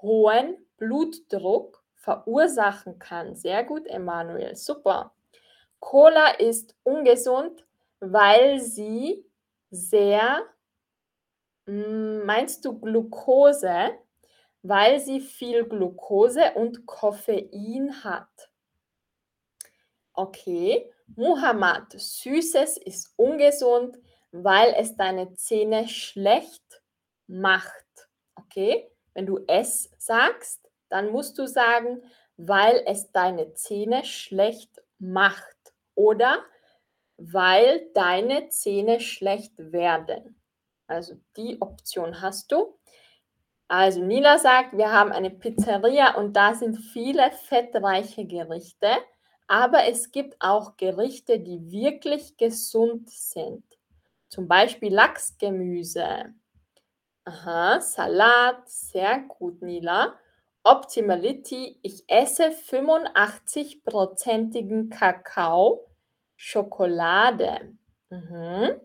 hohen 0.01 0.57
Blutdruck 0.77 1.84
verursachen 2.05 2.99
kann. 2.99 3.35
Sehr 3.35 3.63
gut, 3.63 3.87
Emanuel. 3.87 4.55
Super. 4.55 5.11
Cola 5.79 6.27
ist 6.37 6.75
ungesund, 6.83 7.65
weil 7.99 8.59
sie 8.61 9.25
sehr, 9.71 10.43
hm, 11.65 12.23
meinst 12.25 12.63
du 12.63 12.79
Glucose? 12.79 13.91
Weil 14.61 14.99
sie 14.99 15.19
viel 15.19 15.65
Glucose 15.65 16.53
und 16.53 16.85
Koffein 16.85 18.03
hat. 18.03 18.51
Okay. 20.13 20.91
Muhammad, 21.15 21.91
Süßes 21.91 22.77
ist 22.77 23.13
ungesund, 23.15 23.97
weil 24.31 24.73
es 24.77 24.95
deine 24.95 25.33
Zähne 25.33 25.87
schlecht 25.87 26.81
macht. 27.27 27.85
Okay? 28.35 28.89
Wenn 29.13 29.25
du 29.27 29.39
es 29.47 29.91
sagst, 29.97 30.64
dann 30.89 31.11
musst 31.11 31.37
du 31.37 31.47
sagen, 31.47 32.01
weil 32.37 32.83
es 32.85 33.11
deine 33.11 33.53
Zähne 33.53 34.03
schlecht 34.03 34.83
macht 34.99 35.73
oder 35.95 36.43
weil 37.17 37.87
deine 37.93 38.49
Zähne 38.49 38.99
schlecht 38.99 39.53
werden. 39.71 40.41
Also 40.87 41.15
die 41.37 41.61
Option 41.61 42.21
hast 42.21 42.51
du. 42.51 42.77
Also 43.67 44.03
Nila 44.03 44.37
sagt, 44.37 44.77
wir 44.77 44.91
haben 44.91 45.11
eine 45.11 45.31
Pizzeria 45.31 46.15
und 46.15 46.33
da 46.33 46.53
sind 46.53 46.77
viele 46.77 47.31
fettreiche 47.31 48.25
Gerichte, 48.25 48.89
aber 49.47 49.85
es 49.85 50.11
gibt 50.11 50.35
auch 50.39 50.77
Gerichte, 50.77 51.39
die 51.39 51.71
wirklich 51.71 52.37
gesund 52.37 53.09
sind. 53.09 53.63
Zum 54.29 54.47
Beispiel 54.47 54.93
Lachsgemüse. 54.93 56.33
Aha, 57.23 57.81
Salat, 57.81 58.69
sehr 58.69 59.19
gut, 59.21 59.61
Nila. 59.63 60.13
Optimality, 60.65 61.79
ich 61.83 62.03
esse 62.07 62.49
85%igen 62.49 64.89
Kakao, 64.89 65.85
Schokolade. 66.35 67.77
Mhm. 68.09 68.81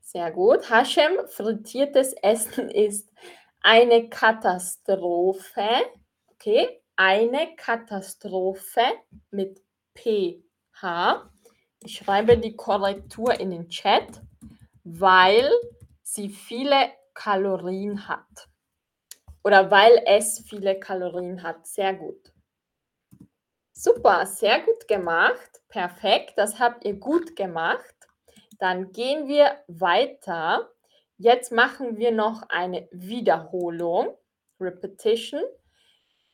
Sehr 0.00 0.32
gut. 0.32 0.68
Hashem, 0.68 1.12
frittiertes 1.28 2.12
Essen 2.14 2.68
ist 2.68 3.08
eine 3.60 4.08
Katastrophe. 4.08 5.68
Okay, 6.34 6.82
eine 6.96 7.54
Katastrophe 7.54 8.82
mit 9.30 9.62
PH. 9.94 11.30
Ich 11.84 11.98
schreibe 11.98 12.36
die 12.36 12.56
Korrektur 12.56 13.38
in 13.38 13.52
den 13.52 13.68
Chat, 13.68 14.20
weil 14.82 15.48
sie 16.02 16.30
viele 16.30 16.90
Kalorien 17.14 18.08
hat. 18.08 18.48
Oder 19.44 19.70
weil 19.70 20.02
es 20.06 20.44
viele 20.48 20.78
Kalorien 20.78 21.42
hat. 21.42 21.66
Sehr 21.66 21.94
gut. 21.94 22.32
Super, 23.72 24.26
sehr 24.26 24.60
gut 24.60 24.86
gemacht. 24.86 25.60
Perfekt, 25.68 26.34
das 26.36 26.58
habt 26.58 26.84
ihr 26.84 26.94
gut 26.94 27.34
gemacht. 27.34 27.94
Dann 28.58 28.92
gehen 28.92 29.26
wir 29.26 29.58
weiter. 29.66 30.70
Jetzt 31.16 31.50
machen 31.50 31.96
wir 31.96 32.12
noch 32.12 32.42
eine 32.48 32.88
Wiederholung. 32.92 34.16
Repetition. 34.60 35.42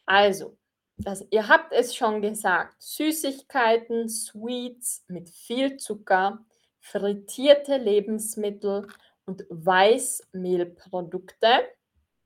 Also, 0.04 0.58
das, 0.98 1.24
ihr 1.30 1.48
habt 1.48 1.72
es 1.72 1.96
schon 1.96 2.20
gesagt. 2.20 2.82
Süßigkeiten, 2.82 4.08
Sweets 4.08 5.04
mit 5.08 5.30
viel 5.30 5.76
Zucker, 5.76 6.44
frittierte 6.80 7.76
Lebensmittel 7.76 8.88
und 9.24 9.46
Weißmehlprodukte 9.48 11.68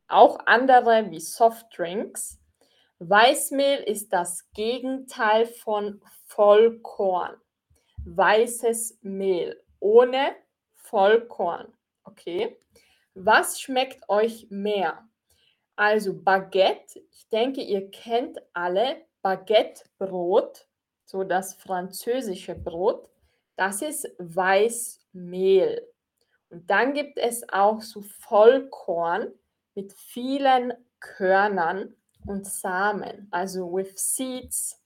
auch 0.09 0.39
andere 0.47 1.11
wie 1.11 1.21
Softdrinks. 1.21 2.39
Weißmehl 2.99 3.79
ist 3.79 4.13
das 4.13 4.51
Gegenteil 4.53 5.47
von 5.47 6.01
Vollkorn. 6.27 7.37
Weißes 8.05 8.99
Mehl 9.03 9.63
ohne 9.81 10.37
Vollkorn. 10.77 11.73
Okay. 12.05 12.57
Was 13.15 13.61
schmeckt 13.61 14.09
euch 14.09 14.47
mehr? 14.51 15.07
Also 15.77 16.15
Baguette. 16.15 17.01
Ich 17.11 17.29
denke, 17.29 17.61
ihr 17.61 17.91
kennt 17.91 18.39
alle 18.53 19.05
Baguettebrot, 19.23 20.67
so 21.05 21.25
das 21.25 21.55
französische 21.55 22.55
Brot. 22.55 23.09
Das 23.57 23.83
ist 23.83 24.09
Weißmehl. 24.19 25.87
Und 26.51 26.71
dann 26.71 26.95
gibt 26.95 27.19
es 27.19 27.49
auch 27.49 27.81
so 27.81 28.03
Vollkorn 28.03 29.33
mit 29.75 29.93
vielen 29.93 30.73
Körnern 31.01 31.95
und 32.27 32.47
Samen, 32.47 33.29
also 33.31 33.73
with 33.73 33.93
seeds 33.97 34.81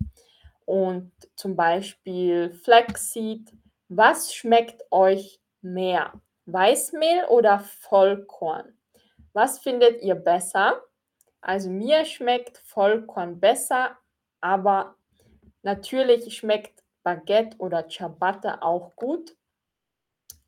und 0.64 1.12
zum 1.36 1.56
Beispiel 1.56 2.52
Flaxseed. 2.54 3.52
Was 3.88 4.34
schmeckt 4.34 4.82
euch 4.90 5.40
mehr? 5.60 6.12
Weißmehl 6.46 7.24
oder 7.28 7.60
Vollkorn? 7.60 8.76
Was 9.32 9.58
findet 9.58 10.02
ihr 10.02 10.14
besser? 10.14 10.82
Also 11.40 11.70
mir 11.70 12.04
schmeckt 12.04 12.58
Vollkorn 12.58 13.38
besser, 13.38 13.96
aber 14.40 14.96
natürlich 15.62 16.36
schmeckt 16.36 16.82
Baguette 17.02 17.56
oder 17.58 17.88
Ciabatta 17.88 18.62
auch 18.62 18.96
gut, 18.96 19.36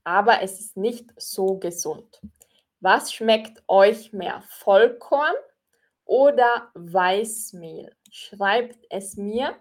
aber 0.03 0.43
es 0.43 0.59
ist 0.59 0.77
nicht 0.77 1.13
so 1.17 1.59
gesund. 1.59 2.21
Was 2.81 3.13
schmeckt 3.13 3.63
euch 3.67 4.13
mehr? 4.13 4.43
Vollkorn 4.49 5.35
oder 6.05 6.71
Weißmehl? 6.75 7.95
Schreibt 8.11 8.87
es 8.91 9.17
mir 9.17 9.57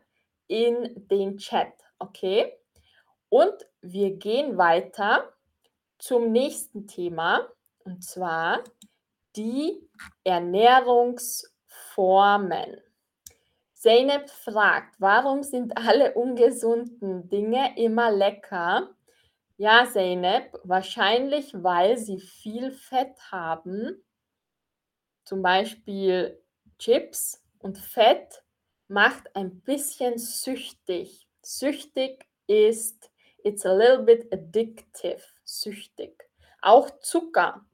in 0.47 1.07
den 1.07 1.37
Chat, 1.37 1.73
okay? 1.99 2.53
Und 3.29 3.53
wir 3.81 4.17
gehen 4.17 4.57
weiter 4.57 5.31
zum 5.97 6.31
nächsten 6.31 6.87
Thema 6.87 7.47
und 7.79 8.03
zwar 8.03 8.63
die 9.35 9.89
Ernährungsformen. 10.23 12.81
Zeynep 13.73 14.29
fragt, 14.29 14.95
warum 14.99 15.41
sind 15.43 15.77
alle 15.77 16.13
ungesunden 16.13 17.27
Dinge 17.29 17.77
immer 17.77 18.11
lecker? 18.11 18.95
Ja, 19.59 19.87
Zeynep, 19.91 20.59
wahrscheinlich, 20.63 21.51
weil 21.55 21.97
sie 21.97 22.19
viel 22.19 22.71
Fett 22.71 23.17
haben, 23.31 24.03
zum 25.23 25.41
Beispiel 25.41 26.39
Chips 26.77 27.43
und 27.59 27.77
Fett 27.79 28.43
macht 28.87 29.35
ein 29.35 29.59
bisschen 29.61 30.19
süchtig. 30.19 31.27
Süchtig 31.41 32.27
ist, 32.45 33.09
it's 33.43 33.65
a 33.65 33.73
little 33.73 34.03
bit 34.03 34.31
addictive, 34.31 35.23
süchtig. 35.43 36.29
Auch 36.61 36.91
Zucker. 36.99 37.65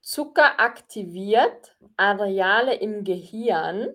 Zucker 0.00 0.58
aktiviert 0.58 1.76
Areale 1.96 2.74
im 2.74 3.04
Gehirn, 3.04 3.88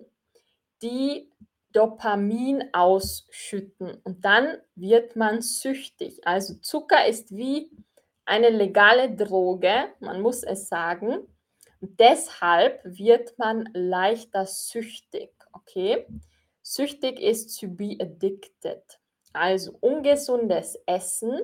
die 0.82 1.30
Dopamin 1.76 2.64
ausschütten 2.72 4.00
und 4.02 4.24
dann 4.24 4.56
wird 4.76 5.14
man 5.14 5.42
süchtig. 5.42 6.26
Also 6.26 6.54
Zucker 6.54 7.06
ist 7.06 7.36
wie 7.36 7.70
eine 8.24 8.48
legale 8.48 9.14
Droge, 9.14 9.88
man 10.00 10.22
muss 10.22 10.42
es 10.42 10.68
sagen. 10.68 11.28
Und 11.82 12.00
deshalb 12.00 12.80
wird 12.84 13.38
man 13.38 13.68
leichter 13.74 14.46
süchtig, 14.46 15.30
okay? 15.52 16.06
Süchtig 16.62 17.20
ist 17.20 17.60
to 17.60 17.68
be 17.68 17.98
addicted. 18.00 18.82
Also 19.34 19.76
ungesundes 19.80 20.78
Essen 20.86 21.38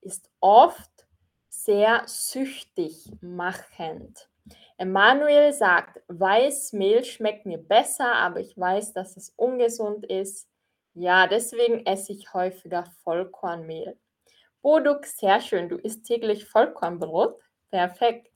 ist 0.00 0.28
oft 0.40 1.06
sehr 1.48 2.02
süchtig 2.06 3.08
machend. 3.20 4.28
Emanuel 4.78 5.52
sagt, 5.52 6.00
Weißmehl 6.08 7.04
schmeckt 7.04 7.46
mir 7.46 7.58
besser, 7.58 8.12
aber 8.14 8.40
ich 8.40 8.58
weiß, 8.58 8.92
dass 8.92 9.16
es 9.16 9.32
ungesund 9.36 10.04
ist. 10.06 10.48
Ja, 10.94 11.26
deswegen 11.26 11.86
esse 11.86 12.12
ich 12.12 12.34
häufiger 12.34 12.84
Vollkornmehl. 13.02 13.96
Boduk, 14.62 15.06
sehr 15.06 15.40
schön. 15.40 15.68
Du 15.68 15.76
isst 15.76 16.06
täglich 16.06 16.46
Vollkornbrot. 16.46 17.40
Perfekt. 17.70 18.30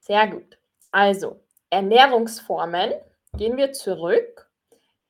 Sehr 0.00 0.26
gut. 0.26 0.58
Also, 0.90 1.40
Ernährungsformen. 1.70 2.94
Gehen 3.36 3.56
wir 3.56 3.72
zurück. 3.72 4.50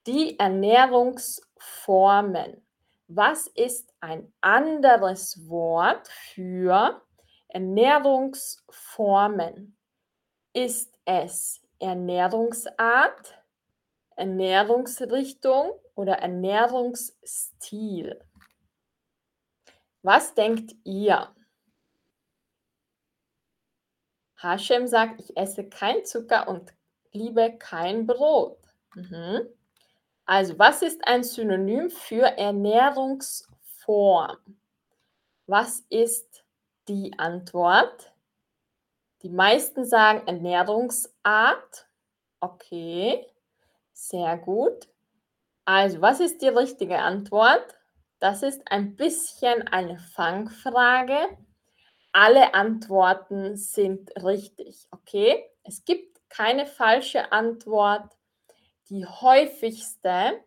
Die 0.06 0.38
Ernährungsformen. 0.38 2.62
Was 3.08 3.48
ist 3.48 3.92
ein 4.00 4.32
anderes 4.40 5.48
Wort 5.48 6.06
für 6.08 7.02
Ernährungsformen? 7.48 9.77
Ist 10.58 10.92
es 11.04 11.62
Ernährungsart, 11.78 13.38
Ernährungsrichtung 14.16 15.70
oder 15.94 16.14
Ernährungsstil? 16.14 18.18
Was 20.02 20.34
denkt 20.34 20.74
ihr? 20.82 21.32
Hashem 24.34 24.88
sagt, 24.88 25.20
ich 25.20 25.36
esse 25.36 25.68
kein 25.68 26.04
Zucker 26.04 26.48
und 26.48 26.74
liebe 27.12 27.56
kein 27.56 28.08
Brot. 28.08 28.58
Mhm. 28.96 29.48
Also, 30.24 30.58
was 30.58 30.82
ist 30.82 31.06
ein 31.06 31.22
Synonym 31.22 31.88
für 31.88 32.36
Ernährungsform? 32.36 34.38
Was 35.46 35.84
ist 35.88 36.42
die 36.88 37.16
Antwort? 37.16 38.12
Die 39.22 39.30
meisten 39.30 39.84
sagen 39.84 40.26
Ernährungsart. 40.26 41.88
Okay, 42.40 43.26
sehr 43.92 44.36
gut. 44.38 44.88
Also, 45.64 46.00
was 46.00 46.20
ist 46.20 46.40
die 46.40 46.48
richtige 46.48 46.98
Antwort? 46.98 47.64
Das 48.20 48.42
ist 48.42 48.62
ein 48.70 48.96
bisschen 48.96 49.66
eine 49.68 49.98
Fangfrage. 49.98 51.18
Alle 52.12 52.54
Antworten 52.54 53.56
sind 53.56 54.10
richtig, 54.22 54.86
okay? 54.90 55.44
Es 55.62 55.84
gibt 55.84 56.18
keine 56.28 56.66
falsche 56.66 57.32
Antwort. 57.32 58.16
Die 58.88 59.04
häufigste, 59.04 60.42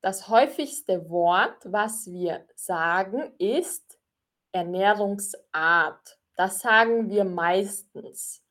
das 0.00 0.28
häufigste 0.28 1.08
Wort, 1.08 1.56
was 1.64 2.06
wir 2.06 2.46
sagen, 2.54 3.32
ist 3.38 3.98
Ernährungsart. 4.52 6.17
Das 6.38 6.60
sagen 6.60 7.10
wir 7.10 7.24
meistens. 7.24 8.44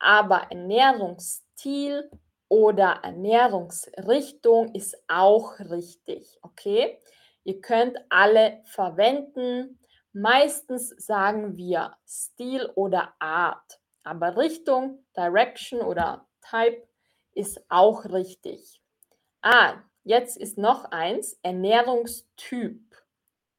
Aber 0.00 0.48
Ernährungsstil 0.50 2.10
oder 2.48 2.98
Ernährungsrichtung 3.04 4.74
ist 4.74 4.96
auch 5.06 5.60
richtig, 5.60 6.40
okay? 6.42 6.98
Ihr 7.44 7.60
könnt 7.60 7.96
alle 8.08 8.60
verwenden. 8.64 9.78
Meistens 10.12 10.88
sagen 10.98 11.56
wir 11.56 11.96
Stil 12.04 12.68
oder 12.74 13.14
Art, 13.20 13.78
aber 14.02 14.36
Richtung, 14.36 15.06
Direction 15.16 15.80
oder 15.80 16.26
Type 16.40 16.82
ist 17.34 17.64
auch 17.68 18.04
richtig. 18.06 18.82
Ah, 19.42 19.74
jetzt 20.02 20.36
ist 20.36 20.58
noch 20.58 20.86
eins, 20.86 21.38
Ernährungstyp. 21.44 22.82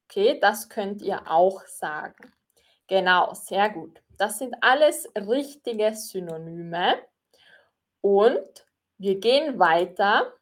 Okay, 0.04 0.38
das 0.38 0.68
könnt 0.68 1.00
ihr 1.00 1.30
auch 1.30 1.62
sagen. 1.66 2.34
Genau, 2.86 3.34
sehr 3.34 3.70
gut. 3.70 4.02
Das 4.18 4.38
sind 4.38 4.54
alles 4.60 5.08
richtige 5.16 5.94
Synonyme. 5.94 6.96
Und 8.00 8.66
wir 8.98 9.18
gehen 9.18 9.58
weiter 9.58 10.32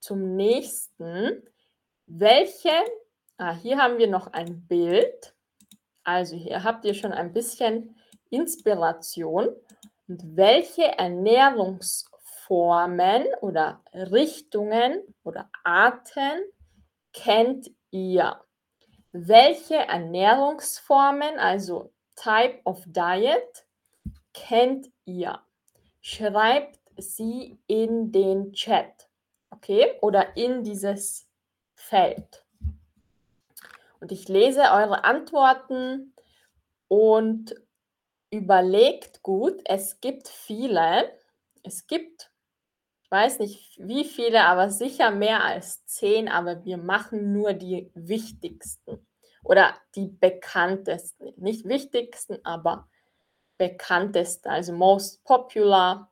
zum 0.00 0.34
nächsten. 0.36 1.46
Welche, 2.06 2.72
ah, 3.36 3.54
hier 3.54 3.78
haben 3.78 3.98
wir 3.98 4.08
noch 4.08 4.32
ein 4.32 4.66
Bild. 4.66 5.36
Also 6.02 6.34
hier 6.36 6.64
habt 6.64 6.86
ihr 6.86 6.94
schon 6.94 7.12
ein 7.12 7.32
bisschen 7.32 7.94
Inspiration. 8.30 9.54
Und 10.08 10.36
welche 10.36 10.98
Ernährungsformen 10.98 13.26
oder 13.42 13.80
Richtungen 13.92 15.02
oder 15.22 15.48
Arten 15.62 16.40
kennt 17.12 17.70
ihr? 17.90 18.40
Welche 19.12 19.76
Ernährungsformen, 19.76 21.38
also 21.38 21.92
Type 22.16 22.60
of 22.64 22.82
Diet, 22.86 23.66
kennt 24.32 24.88
ihr? 25.04 25.40
Schreibt 26.00 26.78
sie 26.96 27.58
in 27.66 28.12
den 28.12 28.52
Chat, 28.52 29.08
okay? 29.50 29.98
Oder 30.00 30.36
in 30.36 30.62
dieses 30.62 31.28
Feld. 31.74 32.44
Und 34.00 34.12
ich 34.12 34.28
lese 34.28 34.62
eure 34.62 35.04
Antworten 35.04 36.14
und 36.88 37.54
überlegt 38.30 39.22
gut. 39.22 39.60
Es 39.64 40.00
gibt 40.00 40.28
viele. 40.28 41.12
Es 41.62 41.86
gibt, 41.86 42.29
weiß 43.10 43.40
nicht 43.40 43.78
wie 43.78 44.04
viele, 44.04 44.44
aber 44.44 44.70
sicher 44.70 45.10
mehr 45.10 45.44
als 45.44 45.84
zehn, 45.86 46.28
aber 46.28 46.64
wir 46.64 46.76
machen 46.78 47.32
nur 47.32 47.52
die 47.52 47.90
wichtigsten 47.94 49.06
oder 49.42 49.74
die 49.94 50.08
bekanntesten. 50.08 51.32
Nicht 51.36 51.66
wichtigsten, 51.66 52.38
aber 52.44 52.88
bekanntesten, 53.58 54.48
also 54.48 54.72
most 54.72 55.24
popular, 55.24 56.10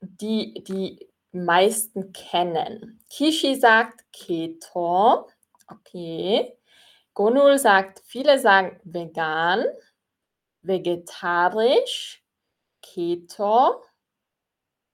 die 0.00 0.62
die 0.64 1.08
meisten 1.32 2.12
kennen. 2.12 3.00
Kishi 3.08 3.54
sagt 3.54 4.04
Keto. 4.12 5.28
Okay. 5.68 6.56
Gonul 7.14 7.58
sagt, 7.58 8.02
viele 8.04 8.38
sagen 8.38 8.80
vegan, 8.84 9.64
vegetarisch, 10.62 12.24
Keto. 12.82 13.82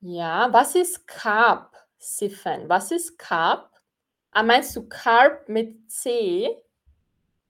Ja, 0.02 0.50
was 0.50 0.74
ist 0.76 1.06
Carb, 1.06 1.76
Siffen? 1.98 2.70
Was 2.70 2.90
ist 2.90 3.18
Carb? 3.18 3.70
Ah, 4.30 4.42
meinst 4.42 4.74
du 4.74 4.88
Carb 4.88 5.46
mit 5.46 5.90
C? 5.90 6.56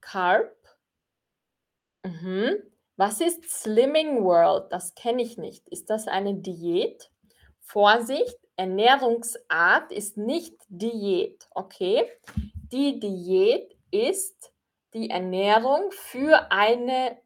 Carb? 0.01 0.51
Mhm. 2.05 2.57
Was 2.97 3.21
ist 3.21 3.49
Slimming 3.49 4.25
World? 4.25 4.73
Das 4.73 4.97
kenne 4.97 5.23
ich 5.23 5.39
nicht. 5.39 5.69
Ist 5.69 5.91
das 5.91 6.09
eine 6.09 6.35
Diät? 6.35 7.13
Vorsicht, 7.61 8.37
Ernährungsart 8.57 9.93
ist 9.93 10.17
nicht 10.17 10.57
Diät, 10.69 11.47
okay? 11.53 12.11
Die 12.73 12.99
Diät 12.99 13.77
ist 13.93 14.53
die 14.93 15.09
Ernährung 15.09 15.93
für 15.93 16.51
eine 16.51 17.17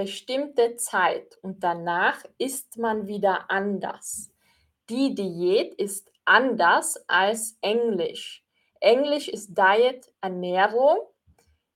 bestimmte 0.00 0.76
Zeit 0.76 1.36
und 1.42 1.62
danach 1.62 2.24
isst 2.38 2.78
man 2.78 3.06
wieder 3.06 3.50
anders. 3.50 4.30
Die 4.88 5.14
Diät 5.14 5.74
ist 5.74 6.10
anders 6.24 7.04
als 7.06 7.58
Englisch. 7.60 8.42
Englisch 8.80 9.28
ist 9.28 9.58
Diet 9.58 10.10
Ernährung. 10.22 11.00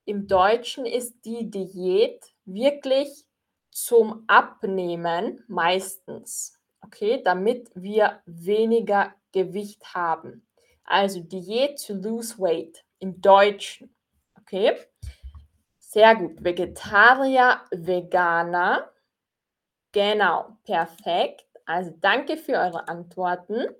Im 0.05 0.25
Deutschen 0.25 0.87
ist 0.87 1.23
die 1.23 1.51
Diät 1.51 2.33
wirklich 2.45 3.27
zum 3.69 4.23
Abnehmen 4.25 5.43
meistens. 5.47 6.59
Okay, 6.81 7.21
damit 7.23 7.69
wir 7.75 8.23
weniger 8.25 9.13
Gewicht 9.33 9.93
haben. 9.93 10.47
Also 10.83 11.19
Diät 11.19 11.79
to 11.85 11.93
lose 11.93 12.39
weight 12.39 12.83
im 12.97 13.21
Deutschen. 13.21 13.95
Okay. 14.39 14.75
Sehr 15.95 16.13
gut. 16.17 16.43
Vegetarier, 16.43 17.61
Veganer. 17.71 18.91
Genau, 19.93 20.57
perfekt. 20.65 21.45
Also 21.65 21.91
danke 22.01 22.35
für 22.35 22.51
eure 22.51 22.89
Antworten. 22.89 23.73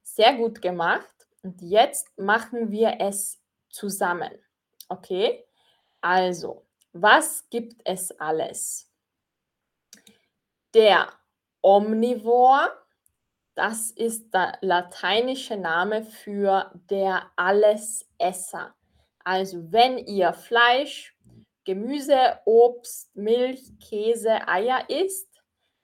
Sehr 0.00 0.34
gut 0.34 0.62
gemacht. 0.62 1.26
Und 1.42 1.60
jetzt 1.60 2.16
machen 2.16 2.70
wir 2.70 2.98
es 3.00 3.42
zusammen. 3.68 4.30
Okay, 4.88 5.44
also, 6.00 6.68
was 6.92 7.50
gibt 7.50 7.82
es 7.84 8.12
alles? 8.20 8.88
Der 10.72 11.08
Omnivor, 11.62 12.70
das 13.56 13.90
ist 13.90 14.32
der 14.32 14.56
lateinische 14.60 15.56
Name 15.56 16.04
für 16.04 16.70
der 16.88 17.28
Allesesser. 17.34 18.72
Also 19.24 19.72
wenn 19.72 19.98
ihr 19.98 20.32
Fleisch, 20.32 21.16
Gemüse, 21.66 22.38
Obst, 22.44 23.14
Milch, 23.16 23.78
Käse, 23.80 24.46
Eier 24.48 24.88
isst, 24.88 25.28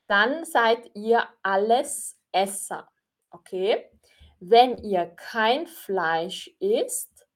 dann 0.07 0.45
seid 0.45 0.91
ihr 0.95 1.29
Allesesser. 1.43 2.89
Okay? 3.31 3.91
Wenn 4.39 4.79
ihr 4.79 5.07
kein 5.07 5.67
Fleisch 5.67 6.49
isst, 6.61 7.27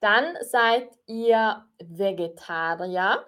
dann 0.00 0.36
seid 0.42 0.88
ihr 1.06 1.66
Vegetarier. 1.82 3.26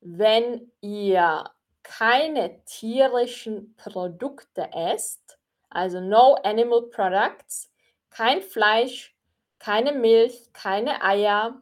Wenn 0.00 0.72
ihr 0.80 1.44
keine 1.84 2.64
tierischen 2.64 3.76
Produkte 3.76 4.68
esst, 4.72 5.38
also 5.70 6.00
no 6.00 6.34
animal 6.42 6.82
products, 6.82 7.70
kein 8.10 8.42
Fleisch, 8.42 9.16
keine 9.58 9.92
Milch, 9.92 10.52
keine 10.52 11.02
Eier, 11.02 11.60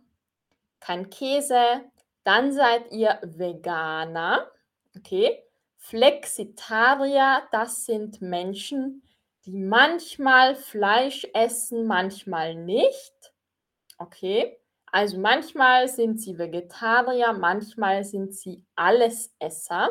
kein 0.81 1.11
Käse, 1.11 1.85
dann 2.25 2.53
seid 2.53 2.91
ihr 2.91 3.19
Veganer. 3.23 4.51
Okay? 4.97 5.43
Flexitarier, 5.77 7.43
das 7.53 7.85
sind 7.85 8.23
Menschen, 8.23 9.03
die 9.45 9.59
manchmal 9.59 10.55
Fleisch 10.55 11.27
essen, 11.35 11.87
manchmal 11.87 12.55
nicht. 12.55 13.33
Okay? 13.99 14.59
Also 14.87 15.19
manchmal 15.19 15.89
sind 15.89 16.21
sie 16.21 16.39
Vegetarier, 16.39 17.33
manchmal 17.33 18.05
sind 18.05 18.35
sie 18.35 18.65
Allesesser 18.77 19.91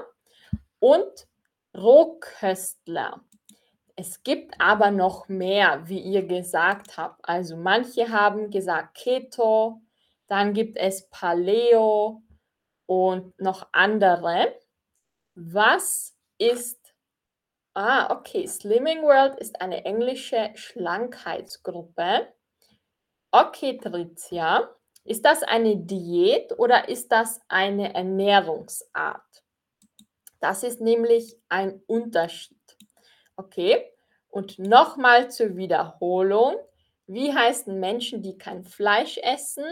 und 0.80 1.28
Rohköstler. 1.76 3.22
Es 3.96 4.24
gibt 4.24 4.60
aber 4.60 4.90
noch 4.90 5.28
mehr, 5.28 5.88
wie 5.88 6.00
ihr 6.00 6.26
gesagt 6.26 6.98
habt. 6.98 7.20
Also 7.28 7.56
manche 7.56 8.10
haben 8.10 8.50
gesagt 8.50 8.96
Keto, 8.96 9.82
dann 10.28 10.54
gibt 10.54 10.78
es 10.78 11.10
Paleo 11.10 12.24
und 12.86 13.40
noch 13.40 13.68
andere. 13.72 14.60
Was 15.36 16.16
ist 16.38 16.84
Ah, 17.76 18.12
okay. 18.12 18.46
Slimming 18.48 19.02
World 19.02 19.36
ist 19.40 19.60
eine 19.60 19.84
englische 19.84 20.52
Schlankheitsgruppe. 20.54 22.28
Okay, 23.32 23.78
Tricia. 23.80 24.70
Ist 25.06 25.26
das 25.26 25.42
eine 25.42 25.78
Diät 25.78 26.58
oder 26.60 26.88
ist 26.88 27.12
das 27.12 27.42
eine 27.48 27.94
Ernährungsart? 27.96 29.44
Das 30.40 30.62
ist 30.64 30.82
nämlich 30.82 31.36
ein 31.50 31.82
Unterschied. 31.88 32.58
Okay, 33.36 33.92
und 34.30 34.60
nochmal 34.60 35.32
zur 35.32 35.58
Wiederholung. 35.58 36.56
Wie 37.08 37.34
heißen 37.34 37.80
Menschen, 37.80 38.22
die 38.22 38.38
kein 38.38 38.64
Fleisch 38.64 39.18
essen? 39.18 39.66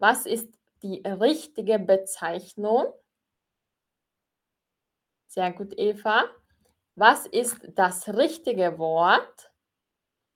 Was 0.00 0.24
ist 0.24 0.48
die 0.82 1.02
richtige 1.06 1.78
Bezeichnung? 1.78 2.92
Sehr 5.26 5.52
gut, 5.52 5.78
Eva. 5.78 6.24
Was 6.94 7.26
ist 7.26 7.58
das 7.74 8.08
richtige 8.08 8.78
Wort 8.78 9.52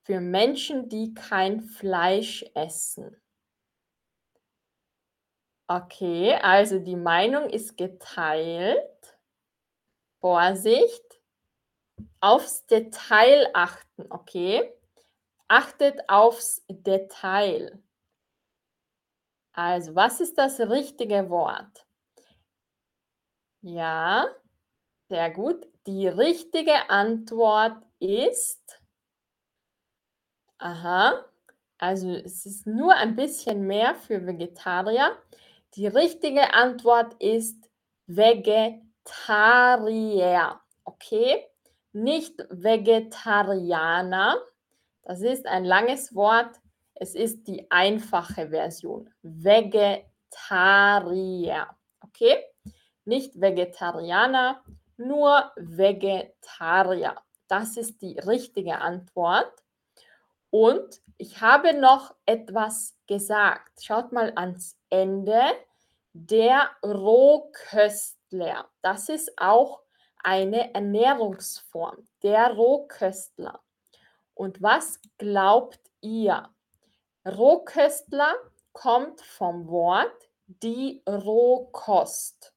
für 0.03 0.21
Menschen, 0.21 0.87
die 0.87 1.15
kein 1.15 1.61
Fleisch 1.61 2.45
essen? 2.53 3.19
Okay, 5.67 6.35
also 6.35 6.77
die 6.77 6.95
Meinung 6.95 7.49
ist 7.49 7.75
geteilt. 7.75 9.17
Vorsicht. 10.19 11.01
Aufs 12.19 12.67
Detail 12.67 13.49
achten, 13.53 14.05
okay? 14.11 14.71
Achtet 15.47 16.07
aufs 16.07 16.63
Detail. 16.69 17.81
Also, 19.55 19.95
was 19.95 20.19
ist 20.19 20.37
das 20.37 20.59
richtige 20.59 21.29
Wort? 21.29 21.85
Ja, 23.61 24.27
sehr 25.07 25.31
gut. 25.31 25.65
Die 25.87 26.09
richtige 26.09 26.89
Antwort 26.89 27.81
ist, 27.99 28.81
aha, 30.57 31.23
also 31.77 32.09
es 32.09 32.45
ist 32.45 32.67
nur 32.67 32.95
ein 32.95 33.15
bisschen 33.15 33.65
mehr 33.65 33.95
für 33.95 34.27
Vegetarier. 34.27 35.17
Die 35.75 35.87
richtige 35.87 36.53
Antwort 36.53 37.13
ist 37.21 37.69
Vegetarier, 38.07 38.83
okay? 40.83 41.47
Nicht 41.93 42.45
Vegetarianer. 42.49 44.35
Das 45.03 45.21
ist 45.21 45.45
ein 45.45 45.63
langes 45.63 46.13
Wort. 46.13 46.59
Es 46.95 47.13
ist 47.13 47.47
die 47.47 47.69
einfache 47.69 48.49
Version. 48.49 49.13
Vegetarier, 49.21 50.07
okay? 52.01 52.37
Nicht 53.03 53.39
Vegetarianer, 53.39 54.63
nur 54.97 55.51
Vegetarier. 55.57 57.15
Das 57.47 57.77
ist 57.77 58.01
die 58.01 58.17
richtige 58.19 58.79
Antwort. 58.79 59.51
Und 60.49 61.01
ich 61.17 61.41
habe 61.41 61.73
noch 61.73 62.15
etwas 62.25 62.95
gesagt. 63.07 63.83
Schaut 63.83 64.11
mal 64.13 64.31
ans 64.35 64.77
Ende. 64.89 65.41
Der 66.13 66.71
Rohköstler. 66.81 68.69
Das 68.81 69.09
ist 69.09 69.33
auch 69.37 69.81
eine 70.23 70.73
Ernährungsform. 70.73 72.07
Der 72.23 72.53
Rohköstler. 72.53 73.61
Und 74.33 74.61
was 74.61 75.01
glaubt 75.17 75.79
ihr? 75.99 76.49
Rohköstler 77.25 78.35
kommt 78.73 79.21
vom 79.21 79.67
Wort 79.67 80.29
die 80.47 81.01
Rohkost. 81.07 82.53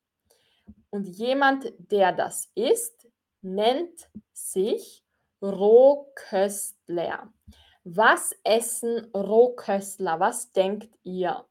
Und 0.91 1.05
jemand, 1.05 1.73
der 1.79 2.13
das 2.13 2.51
ist, 2.55 3.09
nennt 3.41 4.09
sich 4.33 5.05
Rohköstler. 5.43 7.33
Was 7.85 8.35
essen 8.45 9.11
Rohköstler? 9.15 10.21
Was 10.21 10.53
denkt 10.53 10.95
ihr? 11.03 11.47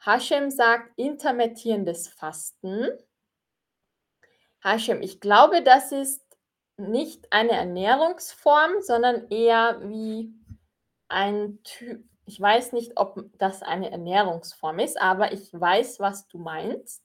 Hashem 0.00 0.50
sagt 0.50 0.92
intermittierendes 0.96 2.08
Fasten. 2.08 2.88
Hashem, 4.60 5.02
ich 5.02 5.20
glaube, 5.20 5.62
das 5.62 5.90
ist 5.90 6.22
nicht 6.76 7.32
eine 7.32 7.52
Ernährungsform, 7.52 8.80
sondern 8.80 9.28
eher 9.30 9.80
wie 9.88 10.32
ein 11.08 11.62
Typ. 11.62 12.04
Ich 12.26 12.40
weiß 12.40 12.72
nicht, 12.72 12.92
ob 12.96 13.24
das 13.38 13.62
eine 13.62 13.90
Ernährungsform 13.90 14.80
ist, 14.80 15.00
aber 15.00 15.32
ich 15.32 15.52
weiß, 15.52 16.00
was 16.00 16.26
du 16.26 16.38
meinst. 16.38 17.02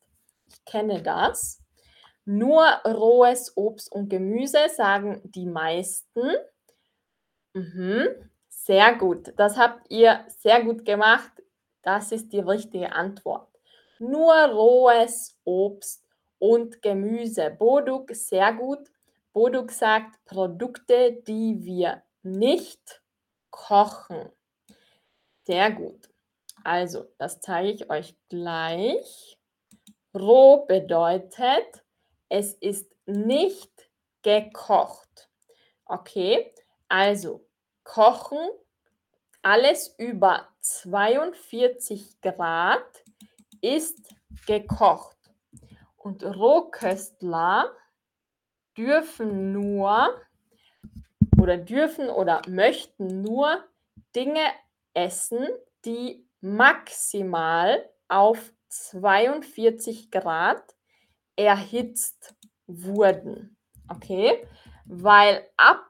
Ich 0.47 0.65
kenne 0.65 1.01
das. 1.01 1.61
Nur 2.25 2.65
rohes 2.85 3.55
Obst 3.55 3.91
und 3.91 4.09
Gemüse 4.09 4.57
sagen 4.75 5.21
die 5.23 5.45
meisten. 5.45 6.21
Mhm. 7.53 8.07
Sehr 8.49 8.95
gut. 8.95 9.33
Das 9.37 9.57
habt 9.57 9.89
ihr 9.89 10.25
sehr 10.27 10.63
gut 10.63 10.85
gemacht. 10.85 11.31
Das 11.83 12.11
ist 12.11 12.31
die 12.33 12.39
richtige 12.39 12.91
Antwort. 12.91 13.49
Nur 13.99 14.33
rohes 14.33 15.39
Obst 15.43 16.03
und 16.39 16.81
Gemüse. 16.81 17.51
Boduk, 17.51 18.09
sehr 18.15 18.53
gut. 18.53 18.89
Boduk 19.33 19.71
sagt 19.71 20.23
Produkte, 20.25 21.13
die 21.27 21.63
wir 21.63 22.01
nicht 22.23 23.01
kochen. 23.49 24.29
Sehr 25.51 25.69
gut. 25.69 26.09
Also, 26.63 27.07
das 27.17 27.41
zeige 27.41 27.71
ich 27.71 27.89
euch 27.89 28.15
gleich. 28.29 29.37
Roh 30.17 30.65
bedeutet, 30.65 31.83
es 32.29 32.53
ist 32.53 32.89
nicht 33.05 33.89
gekocht. 34.21 35.29
Okay, 35.83 36.53
also 36.87 37.45
kochen, 37.83 38.39
alles 39.41 39.93
über 39.97 40.47
42 40.61 42.21
Grad 42.21 43.03
ist 43.59 44.15
gekocht. 44.47 45.17
Und 45.97 46.23
Rohköstler 46.23 47.75
dürfen 48.77 49.51
nur 49.51 50.17
oder 51.37 51.57
dürfen 51.57 52.09
oder 52.09 52.41
möchten 52.47 53.21
nur 53.21 53.65
Dinge 54.15 54.45
essen, 54.93 55.47
die 55.85 56.27
maximal 56.41 57.89
auf 58.07 58.53
42 58.69 60.11
Grad 60.11 60.75
erhitzt 61.35 62.35
wurden. 62.67 63.57
Okay, 63.87 64.47
weil 64.85 65.47
ab 65.57 65.85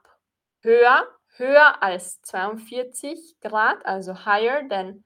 höher, 0.61 1.07
höher 1.35 1.81
als 1.83 2.21
42 2.21 3.39
Grad, 3.41 3.85
also 3.85 4.25
higher 4.25 4.67
than 4.67 5.03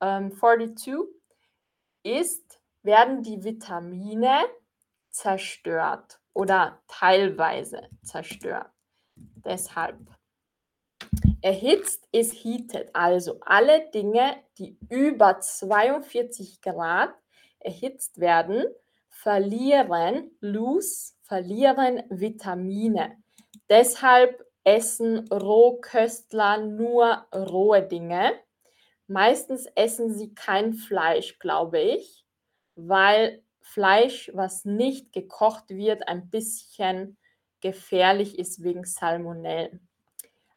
ähm, 0.00 0.32
42 0.32 0.94
ist, 2.02 2.60
werden 2.82 3.22
die 3.22 3.44
Vitamine 3.44 4.46
zerstört 5.10 6.20
oder 6.32 6.80
teilweise 6.88 7.88
zerstört. 8.02 8.70
Deshalb. 9.16 9.98
Erhitzt 11.42 12.06
ist 12.12 12.34
heated, 12.34 12.90
also 12.94 13.38
alle 13.40 13.90
Dinge, 13.90 14.36
die 14.58 14.76
über 14.90 15.40
42 15.40 16.60
Grad 16.60 17.14
erhitzt 17.60 18.20
werden, 18.20 18.64
verlieren, 19.08 20.30
lose, 20.40 21.14
verlieren 21.22 22.02
Vitamine. 22.10 23.16
Deshalb 23.70 24.44
essen 24.64 25.28
Rohköstler 25.28 26.58
nur 26.58 27.26
rohe 27.34 27.82
Dinge. 27.82 28.32
Meistens 29.06 29.66
essen 29.74 30.12
sie 30.12 30.34
kein 30.34 30.74
Fleisch, 30.74 31.38
glaube 31.38 31.80
ich, 31.80 32.24
weil 32.74 33.42
Fleisch, 33.62 34.30
was 34.34 34.64
nicht 34.64 35.12
gekocht 35.12 35.70
wird, 35.70 36.06
ein 36.06 36.28
bisschen 36.28 37.16
gefährlich 37.60 38.38
ist 38.38 38.62
wegen 38.62 38.84
Salmonellen. 38.84 39.89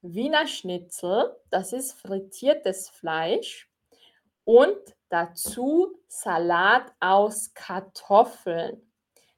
Wiener 0.00 0.46
Schnitzel. 0.46 1.36
Das 1.50 1.72
ist 1.72 1.92
frittiertes 1.92 2.88
Fleisch 2.88 3.68
und 4.44 4.78
dazu 5.08 5.98
Salat 6.08 6.92
aus 7.00 7.52
Kartoffeln. 7.54 8.80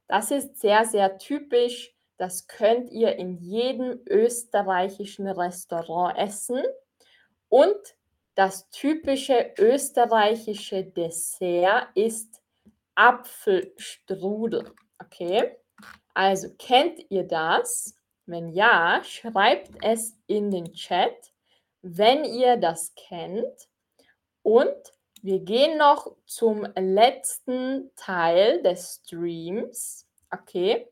Das 0.07 0.31
ist 0.31 0.59
sehr, 0.59 0.85
sehr 0.85 1.17
typisch 1.17 1.95
das 2.17 2.47
könnt 2.47 2.91
ihr 2.91 3.15
in 3.17 3.37
jedem 3.37 3.99
österreichischen 4.07 5.27
Restaurant 5.27 6.17
essen. 6.17 6.61
Und 7.49 7.75
das 8.35 8.69
typische 8.69 9.53
österreichische 9.57 10.83
Dessert 10.83 11.87
ist 11.95 12.41
Apfelstrudel. 12.95 14.73
Okay, 14.99 15.55
also 16.13 16.49
kennt 16.57 16.99
ihr 17.09 17.23
das? 17.23 17.95
Wenn 18.25 18.49
ja, 18.49 19.01
schreibt 19.03 19.71
es 19.83 20.17
in 20.25 20.49
den 20.49 20.73
Chat, 20.73 21.31
wenn 21.81 22.25
ihr 22.25 22.57
das 22.57 22.95
kennt. 22.95 23.69
Und 24.41 24.73
wir 25.21 25.39
gehen 25.39 25.77
noch 25.77 26.15
zum 26.25 26.67
letzten 26.75 27.91
Teil 27.95 28.63
des 28.63 29.01
Streams. 29.03 30.07
Okay, 30.31 30.87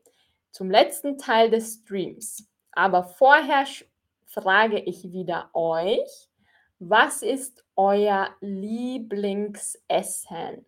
zum 0.50 0.70
letzten 0.70 1.18
Teil 1.18 1.50
des 1.50 1.82
Streams. 1.82 2.48
Aber 2.72 3.04
vorher 3.04 3.66
frage 4.26 4.80
ich 4.80 5.12
wieder 5.12 5.50
euch, 5.54 6.30
was 6.78 7.22
ist 7.22 7.64
euer 7.76 8.30
Lieblingsessen? 8.40 10.66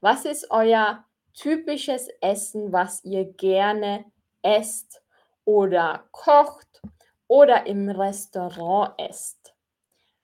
Was 0.00 0.24
ist 0.24 0.50
euer 0.50 1.04
typisches 1.34 2.08
Essen, 2.20 2.72
was 2.72 3.04
ihr 3.04 3.24
gerne 3.24 4.04
esst 4.42 5.02
oder 5.44 6.04
kocht 6.12 6.80
oder 7.26 7.66
im 7.66 7.88
Restaurant 7.88 8.94
esst? 8.98 9.54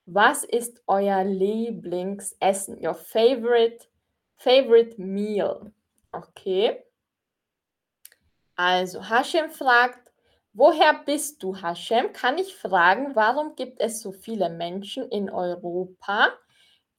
Was 0.07 0.45
ist 0.45 0.83
euer 0.87 1.25
Lieblingsessen? 1.25 2.79
Your 2.85 2.95
favorite 2.95 3.87
favorite 4.37 5.01
meal? 5.01 5.73
Okay? 6.13 6.85
Also, 8.55 9.03
Hashem 9.03 9.51
fragt, 9.51 10.13
woher 10.53 11.03
bist 11.05 11.43
du, 11.43 11.57
Hashem? 11.57 12.13
Kann 12.13 12.39
ich 12.39 12.55
fragen, 12.55 13.17
warum 13.17 13.57
gibt 13.57 13.81
es 13.81 14.01
so 14.01 14.13
viele 14.13 14.51
Menschen 14.51 15.09
in 15.11 15.31
Europa, 15.31 16.29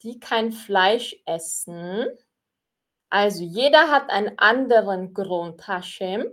die 0.02 0.20
kein 0.20 0.52
Fleisch 0.52 1.16
essen? 1.26 2.08
Also, 3.12 3.44
jeder 3.44 3.92
hat 3.92 4.10
einen 4.10 4.38
anderen 4.40 5.14
Grund, 5.14 5.68
Hashem. 5.68 6.26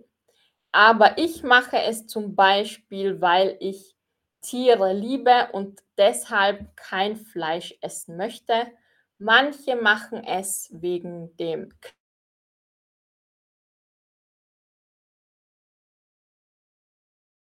Aber 0.73 1.19
ich 1.19 1.43
mache 1.43 1.79
es 1.83 2.07
zum 2.07 2.35
Beispiel, 2.37 3.21
weil 3.21 3.57
ich 3.61 3.97
Tiere 4.43 4.93
liebe 4.95 5.49
und 5.53 5.81
deshalb 5.99 6.77
kein 6.77 7.17
Fleisch 7.17 7.75
essen 7.83 8.17
möchte. 8.17 8.67
Manche 9.19 9.77
machen 9.77 10.25
es 10.25 10.71
wegen 10.73 11.37
dem 11.39 11.71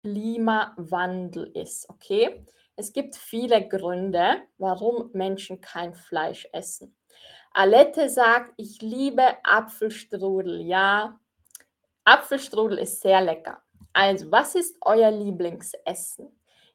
Klimawandel 0.05 1.51
ist, 1.55 1.89
okay? 1.89 2.45
Es 2.77 2.93
gibt 2.93 3.17
viele 3.17 3.67
Gründe, 3.69 4.43
warum 4.59 5.11
Menschen 5.13 5.61
kein 5.61 5.95
Fleisch 5.95 6.49
essen. 6.53 6.97
Alette 7.55 8.09
sagt, 8.09 8.55
ich 8.57 8.81
liebe 8.81 9.23
Apfelstrudel. 9.45 10.63
Ja, 10.63 11.19
Apfelstrudel 12.05 12.79
ist 12.79 13.01
sehr 13.01 13.21
lecker. 13.21 13.63
Also, 13.93 14.31
was 14.31 14.55
ist 14.55 14.77
euer 14.81 15.11
Lieblingsessen? 15.11 16.29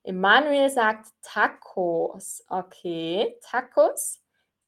Emanuel 0.04 0.70
sagt 0.70 1.08
Tacos. 1.22 2.44
Okay, 2.48 3.38
Tacos. 3.42 4.22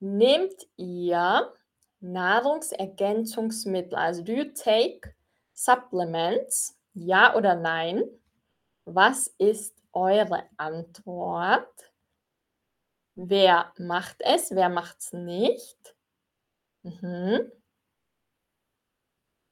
nehmt 0.00 0.66
ihr 0.76 1.52
Nahrungsergänzungsmittel, 2.00 3.94
also 3.94 4.22
do 4.22 4.32
you 4.32 4.52
take 4.52 5.14
supplements, 5.64 6.76
ja 6.94 7.36
oder 7.36 7.54
nein? 7.54 8.02
Was 8.84 9.28
ist 9.38 9.74
eure 9.92 10.42
Antwort? 10.56 11.92
Wer 13.14 13.72
macht 13.78 14.16
es, 14.20 14.54
wer 14.54 14.68
macht 14.68 14.98
es 15.00 15.12
nicht? 15.12 15.94
Mhm. 16.82 17.52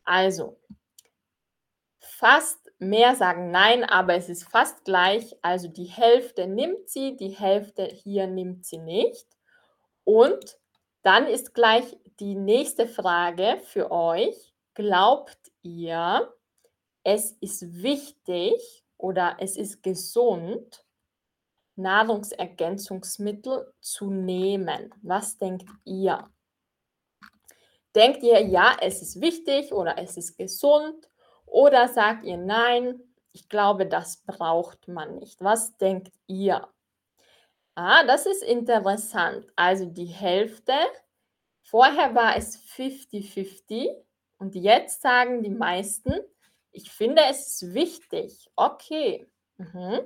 Also, 0.04 0.60
fast 1.98 2.70
mehr 2.78 3.16
sagen 3.16 3.50
nein, 3.50 3.82
aber 3.82 4.14
es 4.14 4.28
ist 4.28 4.44
fast 4.44 4.84
gleich. 4.84 5.34
Also 5.40 5.68
die 5.68 5.86
Hälfte 5.86 6.46
nimmt 6.46 6.90
sie, 6.90 7.16
die 7.16 7.30
Hälfte 7.30 7.86
hier 7.86 8.26
nimmt 8.26 8.66
sie 8.66 8.76
nicht. 8.76 9.26
Und 10.04 10.58
dann 11.00 11.26
ist 11.26 11.54
gleich 11.54 11.84
die 12.20 12.34
nächste 12.34 12.86
Frage 12.86 13.58
für 13.64 13.90
euch. 13.90 14.52
Glaubt 14.74 15.38
ihr, 15.62 16.30
es 17.04 17.32
ist 17.40 17.82
wichtig 17.82 18.84
oder 18.98 19.36
es 19.38 19.56
ist 19.56 19.82
gesund, 19.82 20.84
Nahrungsergänzungsmittel 21.82 23.72
zu 23.80 24.10
nehmen? 24.10 24.94
Was 25.02 25.36
denkt 25.38 25.68
ihr? 25.84 26.30
Denkt 27.94 28.22
ihr, 28.22 28.40
ja, 28.40 28.76
es 28.80 29.02
ist 29.02 29.20
wichtig 29.20 29.72
oder 29.72 29.98
es 29.98 30.16
ist 30.16 30.36
gesund? 30.38 31.08
Oder 31.44 31.88
sagt 31.88 32.24
ihr, 32.24 32.38
nein, 32.38 32.98
ich 33.32 33.48
glaube, 33.48 33.86
das 33.86 34.22
braucht 34.24 34.88
man 34.88 35.16
nicht? 35.18 35.40
Was 35.42 35.76
denkt 35.76 36.12
ihr? 36.26 36.66
Ah, 37.74 38.04
das 38.04 38.26
ist 38.26 38.42
interessant. 38.42 39.46
Also 39.56 39.86
die 39.86 40.06
Hälfte. 40.06 40.72
Vorher 41.62 42.14
war 42.14 42.36
es 42.36 42.58
50-50 42.58 43.88
und 44.38 44.54
jetzt 44.54 45.00
sagen 45.00 45.42
die 45.42 45.50
meisten, 45.50 46.12
ich 46.70 46.90
finde 46.90 47.22
es 47.30 47.72
wichtig. 47.72 48.50
Okay. 48.56 49.26
Mhm. 49.56 50.00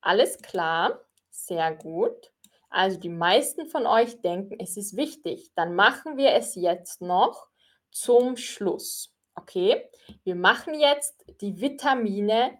Alles 0.00 0.38
klar. 0.38 1.00
Sehr 1.30 1.74
gut. 1.74 2.32
Also 2.70 2.98
die 2.98 3.08
meisten 3.08 3.66
von 3.66 3.86
euch 3.86 4.20
denken, 4.20 4.58
es 4.60 4.76
ist 4.76 4.96
wichtig. 4.96 5.52
Dann 5.54 5.74
machen 5.74 6.16
wir 6.16 6.32
es 6.32 6.54
jetzt 6.54 7.00
noch 7.00 7.48
zum 7.90 8.36
Schluss. 8.36 9.14
Okay, 9.34 9.88
wir 10.24 10.34
machen 10.34 10.74
jetzt 10.74 11.24
die 11.40 11.60
Vitamine, 11.60 12.58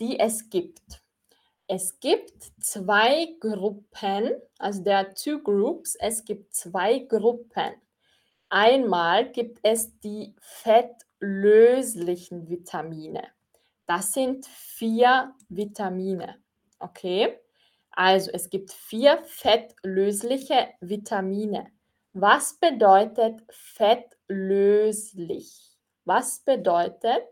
die 0.00 0.18
es 0.18 0.48
gibt. 0.48 1.02
Es 1.66 2.00
gibt 2.00 2.52
zwei 2.60 3.36
Gruppen, 3.40 4.32
also 4.58 4.82
der 4.82 5.14
two 5.14 5.42
groups. 5.42 5.94
Es 5.96 6.24
gibt 6.24 6.54
zwei 6.54 7.00
Gruppen. 7.00 7.74
Einmal 8.48 9.30
gibt 9.32 9.58
es 9.62 9.98
die 10.00 10.34
fettlöslichen 10.40 12.48
Vitamine. 12.48 13.28
Das 13.86 14.12
sind 14.12 14.46
vier 14.46 15.34
Vitamine. 15.48 16.43
Okay, 16.84 17.40
also 17.92 18.30
es 18.32 18.50
gibt 18.50 18.70
vier 18.70 19.24
fettlösliche 19.24 20.68
Vitamine. 20.80 21.72
Was 22.12 22.58
bedeutet 22.58 23.40
fettlöslich? 23.48 24.20
Was 26.04 26.40
bedeutet 26.40 27.24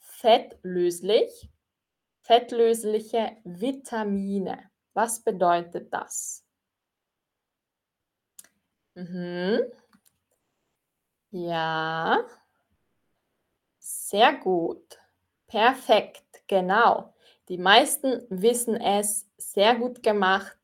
fettlöslich? 0.00 1.48
Fettlösliche 2.22 3.36
Vitamine. 3.44 4.70
Was 4.92 5.22
bedeutet 5.22 5.94
das? 5.94 6.44
Mhm. 8.96 9.60
Ja. 11.30 12.26
Sehr 13.78 14.34
gut. 14.34 14.98
Perfekt, 15.46 16.42
genau. 16.48 17.14
Die 17.50 17.58
meisten 17.58 18.24
wissen 18.30 18.76
es. 18.76 19.28
Sehr 19.36 19.74
gut 19.74 20.04
gemacht. 20.04 20.56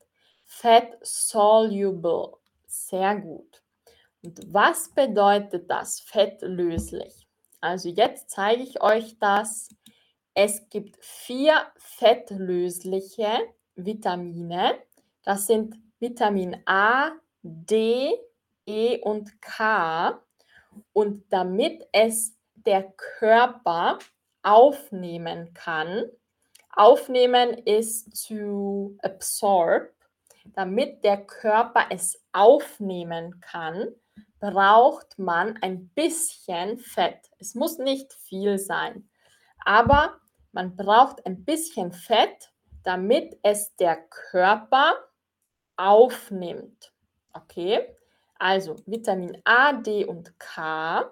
Fat 0.44 0.96
soluble. 1.02 2.34
Sehr 2.68 3.16
gut. 3.16 3.60
Und 4.22 4.40
was 4.54 4.94
bedeutet 4.94 5.68
das 5.68 5.98
fettlöslich? 5.98 7.26
Also 7.60 7.88
jetzt 7.88 8.30
zeige 8.30 8.62
ich 8.62 8.80
euch 8.80 9.18
das. 9.18 9.68
Es 10.32 10.68
gibt 10.68 10.96
vier 11.04 11.66
fettlösliche 11.76 13.32
Vitamine. 13.74 14.78
Das 15.24 15.48
sind 15.48 15.74
Vitamin 15.98 16.62
A, 16.66 17.10
D, 17.42 18.12
E 18.64 19.00
und 19.00 19.42
K. 19.42 20.22
Und 20.92 21.24
damit 21.32 21.84
es 21.90 22.36
der 22.54 22.92
Körper 22.92 23.98
aufnehmen 24.44 25.52
kann, 25.52 26.04
aufnehmen 26.76 27.54
ist 27.64 28.28
to 28.28 28.96
absorb, 29.02 29.92
damit 30.54 31.02
der 31.02 31.24
Körper 31.26 31.86
es 31.90 32.22
aufnehmen 32.32 33.40
kann, 33.40 33.88
braucht 34.38 35.18
man 35.18 35.58
ein 35.62 35.88
bisschen 35.88 36.78
Fett. 36.78 37.30
Es 37.38 37.54
muss 37.54 37.78
nicht 37.78 38.12
viel 38.12 38.58
sein, 38.58 39.08
aber 39.64 40.20
man 40.52 40.76
braucht 40.76 41.26
ein 41.26 41.44
bisschen 41.44 41.92
Fett, 41.92 42.52
damit 42.84 43.38
es 43.42 43.74
der 43.76 43.96
Körper 43.96 44.94
aufnimmt. 45.76 46.92
Okay, 47.32 47.96
also 48.38 48.76
Vitamin 48.86 49.40
A, 49.44 49.72
D 49.72 50.04
und 50.04 50.38
K. 50.38 51.10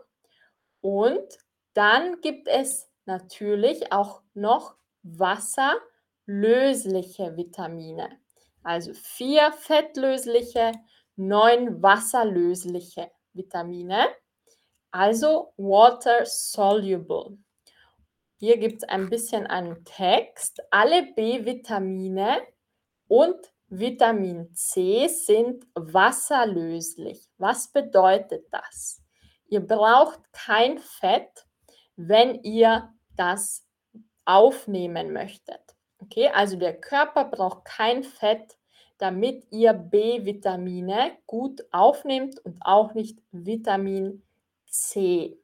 Und 0.80 1.38
dann 1.72 2.20
gibt 2.20 2.48
es 2.48 2.88
natürlich 3.06 3.92
auch 3.92 4.22
noch 4.34 4.76
wasserlösliche 5.04 7.36
Vitamine. 7.36 8.18
Also 8.62 8.92
vier 8.94 9.52
fettlösliche, 9.52 10.72
neun 11.16 11.82
wasserlösliche 11.82 13.10
Vitamine, 13.32 14.06
also 14.90 15.52
water 15.56 16.24
soluble. 16.24 17.38
Hier 18.36 18.58
gibt 18.58 18.82
es 18.82 18.88
ein 18.88 19.10
bisschen 19.10 19.46
einen 19.46 19.84
Text. 19.84 20.60
Alle 20.70 21.12
B-Vitamine 21.14 22.42
und 23.08 23.36
Vitamin 23.68 24.52
C 24.54 25.08
sind 25.08 25.66
wasserlöslich. 25.74 27.28
Was 27.38 27.72
bedeutet 27.72 28.46
das? 28.50 29.02
Ihr 29.48 29.60
braucht 29.60 30.20
kein 30.32 30.78
Fett, 30.78 31.46
wenn 31.96 32.42
ihr 32.42 32.92
das 33.16 33.63
aufnehmen 34.24 35.12
möchtet. 35.12 35.60
Okay, 36.00 36.28
also 36.28 36.56
der 36.56 36.80
Körper 36.80 37.24
braucht 37.24 37.64
kein 37.64 38.02
Fett, 38.02 38.56
damit 38.98 39.46
ihr 39.50 39.72
B-Vitamine 39.72 41.12
gut 41.26 41.64
aufnimmt 41.70 42.38
und 42.44 42.58
auch 42.60 42.94
nicht 42.94 43.20
Vitamin 43.32 44.22
C. 44.66 45.38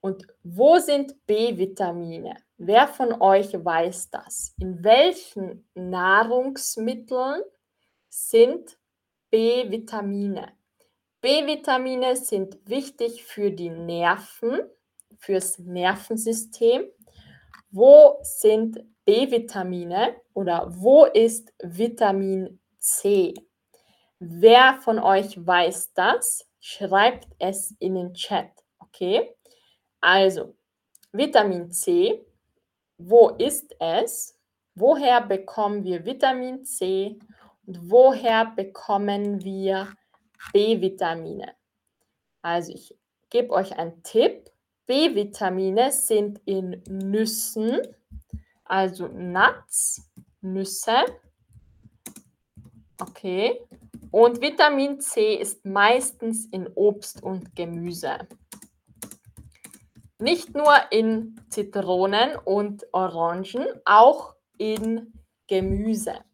Und 0.00 0.26
wo 0.42 0.78
sind 0.78 1.26
B-Vitamine? 1.26 2.36
Wer 2.58 2.86
von 2.88 3.20
euch 3.20 3.52
weiß 3.52 4.10
das? 4.10 4.54
In 4.60 4.82
welchen 4.84 5.68
Nahrungsmitteln 5.74 7.42
sind 8.08 8.78
B-Vitamine? 9.30 10.52
B-Vitamine 11.20 12.14
sind 12.14 12.56
wichtig 12.66 13.24
für 13.24 13.50
die 13.50 13.70
Nerven, 13.70 14.60
fürs 15.18 15.58
Nervensystem. 15.58 16.84
Wo 17.76 18.20
sind 18.22 18.82
B-Vitamine 19.04 20.16
oder 20.32 20.66
wo 20.70 21.04
ist 21.04 21.52
Vitamin 21.62 22.58
C? 22.78 23.34
Wer 24.18 24.78
von 24.80 24.98
euch 24.98 25.46
weiß 25.46 25.92
das? 25.92 26.48
Schreibt 26.58 27.28
es 27.38 27.72
in 27.78 27.96
den 27.96 28.14
Chat, 28.14 28.48
okay? 28.78 29.36
Also, 30.00 30.56
Vitamin 31.12 31.70
C, 31.70 32.24
wo 32.96 33.28
ist 33.36 33.76
es? 33.78 34.40
Woher 34.74 35.20
bekommen 35.20 35.84
wir 35.84 36.02
Vitamin 36.02 36.64
C 36.64 37.18
und 37.66 37.90
woher 37.90 38.46
bekommen 38.56 39.44
wir 39.44 39.92
B-Vitamine? 40.54 41.54
Also, 42.40 42.72
ich 42.72 42.96
gebe 43.28 43.50
euch 43.50 43.76
einen 43.78 44.02
Tipp. 44.02 44.50
B-Vitamine 44.86 45.90
sind 45.90 46.40
in 46.44 46.82
Nüssen, 46.88 47.80
also 48.64 49.08
Nuts, 49.08 50.10
Nüsse. 50.40 51.04
Okay. 53.00 53.60
Und 54.10 54.40
Vitamin 54.40 55.00
C 55.00 55.34
ist 55.34 55.64
meistens 55.64 56.46
in 56.46 56.68
Obst 56.74 57.22
und 57.22 57.54
Gemüse. 57.56 58.28
Nicht 60.18 60.54
nur 60.54 60.74
in 60.90 61.38
Zitronen 61.50 62.36
und 62.44 62.86
Orangen, 62.92 63.66
auch 63.84 64.34
in 64.56 65.12
Gemüse. 65.46 66.24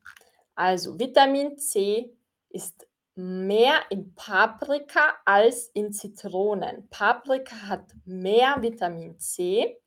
Also 0.54 0.98
Vitamin 0.98 1.58
C 1.58 2.14
ist 2.50 2.86
mehr 3.14 3.80
in 3.90 4.14
Paprika 4.14 5.14
als 5.24 5.68
in 5.74 5.92
Zitronen. 5.92 6.88
Paprika 6.90 7.56
hat 7.68 7.92
mehr 8.04 8.56
Vitamin 8.60 9.18
C 9.18 9.78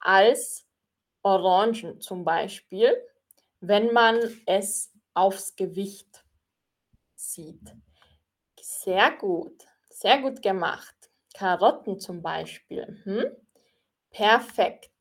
als 0.00 0.66
Orangen 1.22 2.00
zum 2.00 2.24
Beispiel, 2.24 2.96
wenn 3.60 3.92
man 3.92 4.18
es 4.46 4.92
aufs 5.14 5.54
Gewicht 5.56 6.24
sieht. 7.16 7.74
Sehr 8.60 9.10
gut, 9.12 9.66
sehr 9.90 10.20
gut 10.22 10.42
gemacht. 10.42 10.94
Karotten 11.34 11.98
zum 11.98 12.22
Beispiel. 12.22 13.00
Hm? 13.04 13.24
Perfekt. 14.10 14.92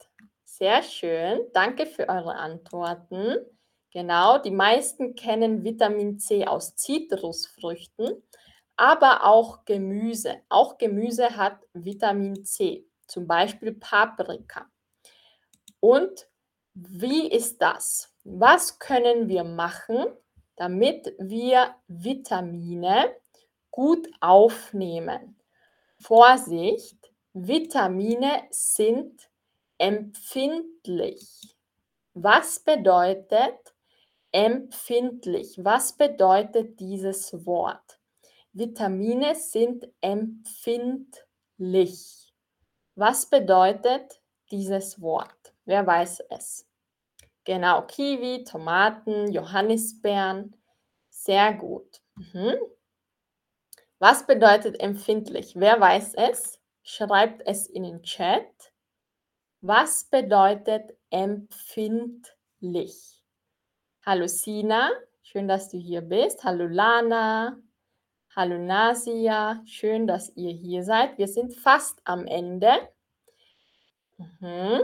Sehr 0.46 0.84
schön. 0.84 1.42
Danke 1.54 1.86
für 1.86 2.10
eure 2.10 2.36
Antworten. 2.36 3.38
Genau, 3.92 4.38
die 4.38 4.52
meisten 4.52 5.16
kennen 5.16 5.64
Vitamin 5.64 6.20
C 6.20 6.46
aus 6.46 6.76
Zitrusfrüchten, 6.76 8.22
aber 8.76 9.26
auch 9.26 9.66
Gemüse. 9.66 10.38
Auch 10.48 10.78
Gemüse 10.78 11.36
hat 11.36 11.60
Vitamin 11.74 12.46
C, 12.46 12.86
zum 13.08 13.26
Beispiel 13.26 13.74
Paprika. 13.74 14.70
Und 15.80 16.28
wie 16.74 17.28
ist 17.32 17.62
das? 17.62 18.14
Was 18.24 18.78
können 18.78 19.28
wir 19.28 19.44
machen, 19.44 20.06
damit 20.56 21.14
wir 21.18 21.76
Vitamine 21.88 23.16
gut 23.72 24.08
aufnehmen? 24.22 25.36
Vorsicht, 26.00 27.12
Vitamine 27.34 28.44
sind 28.52 29.30
empfindlich. 29.78 31.58
Was 32.14 32.60
bedeutet 32.60 33.74
empfindlich? 34.32 35.64
Was 35.64 35.94
bedeutet 35.94 36.80
dieses 36.80 37.46
Wort? 37.46 38.00
Vitamine 38.54 39.36
sind 39.36 39.88
empfindlich. 40.02 42.34
Was 42.96 43.30
bedeutet 43.30 44.22
dieses 44.52 45.02
Wort? 45.02 45.54
Wer 45.66 45.86
weiß 45.86 46.22
es? 46.30 46.68
Genau, 47.46 47.84
Kiwi, 47.84 48.44
Tomaten, 48.44 49.32
Johannisbeeren. 49.32 50.56
Sehr 51.10 51.54
gut. 51.54 52.02
Mhm. 52.16 52.56
Was 54.00 54.26
bedeutet 54.26 54.80
empfindlich? 54.80 55.54
Wer 55.56 55.80
weiß 55.80 56.16
es? 56.16 56.60
Schreibt 56.84 57.46
es 57.46 57.68
in 57.68 57.84
den 57.84 58.02
Chat. 58.04 58.48
Was 59.62 60.06
bedeutet 60.06 60.98
empfindlich? 61.10 63.19
Hallo 64.10 64.26
Sina, 64.26 64.90
schön, 65.22 65.48
dass 65.48 65.70
du 65.70 65.78
hier 65.78 66.02
bist. 66.02 66.44
Hallo 66.44 66.66
Lana. 66.66 67.60
Hallo 68.36 68.58
Nasia, 68.58 69.62
schön, 69.68 70.08
dass 70.08 70.36
ihr 70.36 70.52
hier 70.52 70.84
seid. 70.84 71.20
Wir 71.20 71.28
sind 71.28 71.54
fast 71.54 72.02
am 72.06 72.26
Ende. 72.26 72.72
Mhm. 74.18 74.82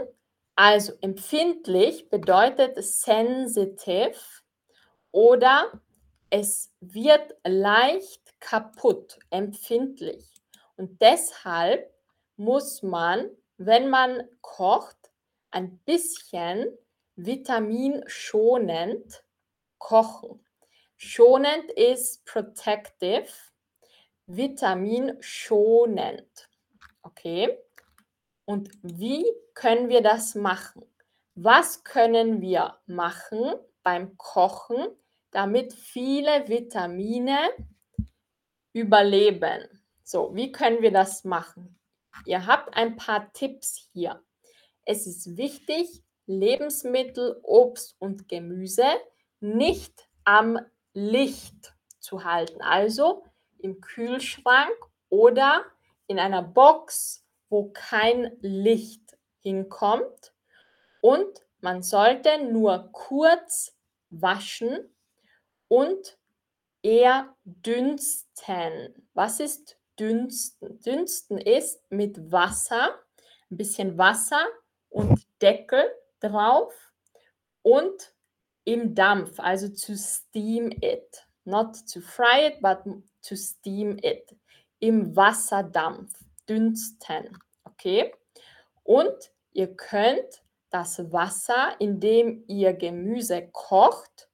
Also 0.54 0.92
empfindlich 1.00 2.08
bedeutet 2.08 2.76
sensitive 2.80 4.14
oder 5.10 5.72
es 6.30 6.72
wird 6.78 7.34
leicht 7.44 8.38
kaputt, 8.38 9.18
empfindlich. 9.30 10.24
Und 10.76 11.02
deshalb 11.02 11.92
muss 12.36 12.80
man, 12.84 13.28
wenn 13.56 13.90
man 13.90 14.22
kocht, 14.40 15.10
ein 15.50 15.78
bisschen 15.78 16.68
vitaminschonend 17.16 19.24
kochen. 19.78 20.44
Schonend 20.96 21.70
ist 21.72 22.24
protective, 22.24 23.28
vitaminschonend. 24.26 26.48
Okay? 27.02 27.58
Und 28.44 28.70
wie 28.82 29.24
können 29.54 29.88
wir 29.88 30.02
das 30.02 30.34
machen? 30.34 30.84
Was 31.34 31.84
können 31.84 32.40
wir 32.40 32.78
machen 32.86 33.54
beim 33.82 34.16
Kochen, 34.16 34.88
damit 35.30 35.72
viele 35.72 36.48
Vitamine 36.48 37.38
überleben. 38.72 39.68
So, 40.02 40.34
wie 40.34 40.50
können 40.50 40.82
wir 40.82 40.90
das 40.90 41.24
machen? 41.24 41.78
Ihr 42.24 42.46
habt 42.46 42.76
ein 42.76 42.96
paar 42.96 43.32
Tipps 43.32 43.88
hier. 43.92 44.22
Es 44.84 45.06
ist 45.06 45.36
wichtig, 45.36 46.02
Lebensmittel, 46.26 47.40
Obst 47.42 47.96
und 47.98 48.28
Gemüse 48.28 48.86
nicht 49.40 50.08
am 50.24 50.58
Licht 50.92 51.74
zu 51.98 52.24
halten. 52.24 52.60
Also 52.62 53.24
im 53.58 53.80
Kühlschrank 53.80 54.74
oder 55.08 55.64
in 56.06 56.18
einer 56.18 56.42
Box, 56.42 57.24
wo 57.48 57.70
kein 57.72 58.36
Licht 58.40 59.16
hinkommt. 59.40 60.32
Und 61.00 61.42
man 61.60 61.82
sollte 61.82 62.42
nur 62.44 62.90
kurz 62.92 63.76
waschen 64.10 64.94
und 65.68 66.18
eher 66.82 67.34
dünsten. 67.44 69.08
Was 69.14 69.40
ist 69.40 69.78
dünsten? 69.98 70.80
Dünsten 70.80 71.38
ist 71.38 71.90
mit 71.90 72.30
Wasser, 72.30 73.00
ein 73.50 73.56
bisschen 73.56 73.98
Wasser 73.98 74.44
und 74.88 75.26
Deckel 75.40 75.84
drauf 76.28 76.72
und 77.62 78.14
im 78.64 78.94
Dampf, 78.94 79.38
also 79.38 79.68
to 79.68 79.96
steam 79.96 80.70
it. 80.82 81.24
Not 81.44 81.76
to 81.92 82.00
fry 82.00 82.48
it, 82.48 82.60
but 82.60 82.80
to 83.22 83.36
steam 83.36 83.98
it. 84.02 84.36
Im 84.80 85.14
Wasserdampf, 85.14 86.12
dünsten. 86.48 87.38
Okay? 87.64 88.12
Und 88.82 89.14
ihr 89.52 89.74
könnt 89.76 90.42
das 90.70 90.98
Wasser, 91.12 91.76
in 91.78 92.00
dem 92.00 92.44
ihr 92.48 92.72
Gemüse 92.74 93.48
kocht, 93.52 94.28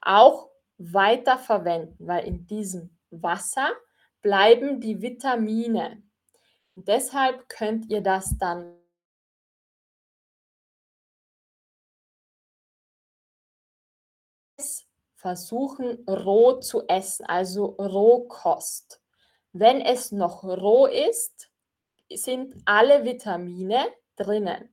auch 0.00 0.50
weiter 0.76 1.38
verwenden, 1.38 2.06
weil 2.06 2.26
in 2.26 2.46
diesem 2.46 2.90
Wasser 3.10 3.70
bleiben 4.22 4.80
die 4.80 5.00
Vitamine. 5.00 6.02
Deshalb 6.74 7.48
könnt 7.48 7.90
ihr 7.90 8.02
das 8.02 8.36
dann 8.38 8.77
versuchen 15.18 16.04
roh 16.08 16.60
zu 16.60 16.86
essen, 16.86 17.26
also 17.26 17.66
Rohkost. 17.78 19.00
Wenn 19.52 19.80
es 19.80 20.12
noch 20.12 20.44
roh 20.44 20.86
ist, 20.86 21.50
sind 22.08 22.54
alle 22.64 23.04
Vitamine 23.04 23.84
drinnen. 24.14 24.68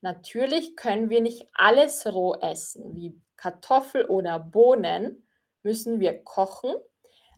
Natürlich 0.00 0.76
können 0.76 1.10
wir 1.10 1.20
nicht 1.20 1.48
alles 1.52 2.06
roh 2.06 2.36
essen, 2.36 2.94
wie 2.94 3.20
Kartoffel 3.36 4.04
oder 4.04 4.38
Bohnen 4.38 5.26
müssen 5.64 5.98
wir 5.98 6.22
kochen, 6.22 6.76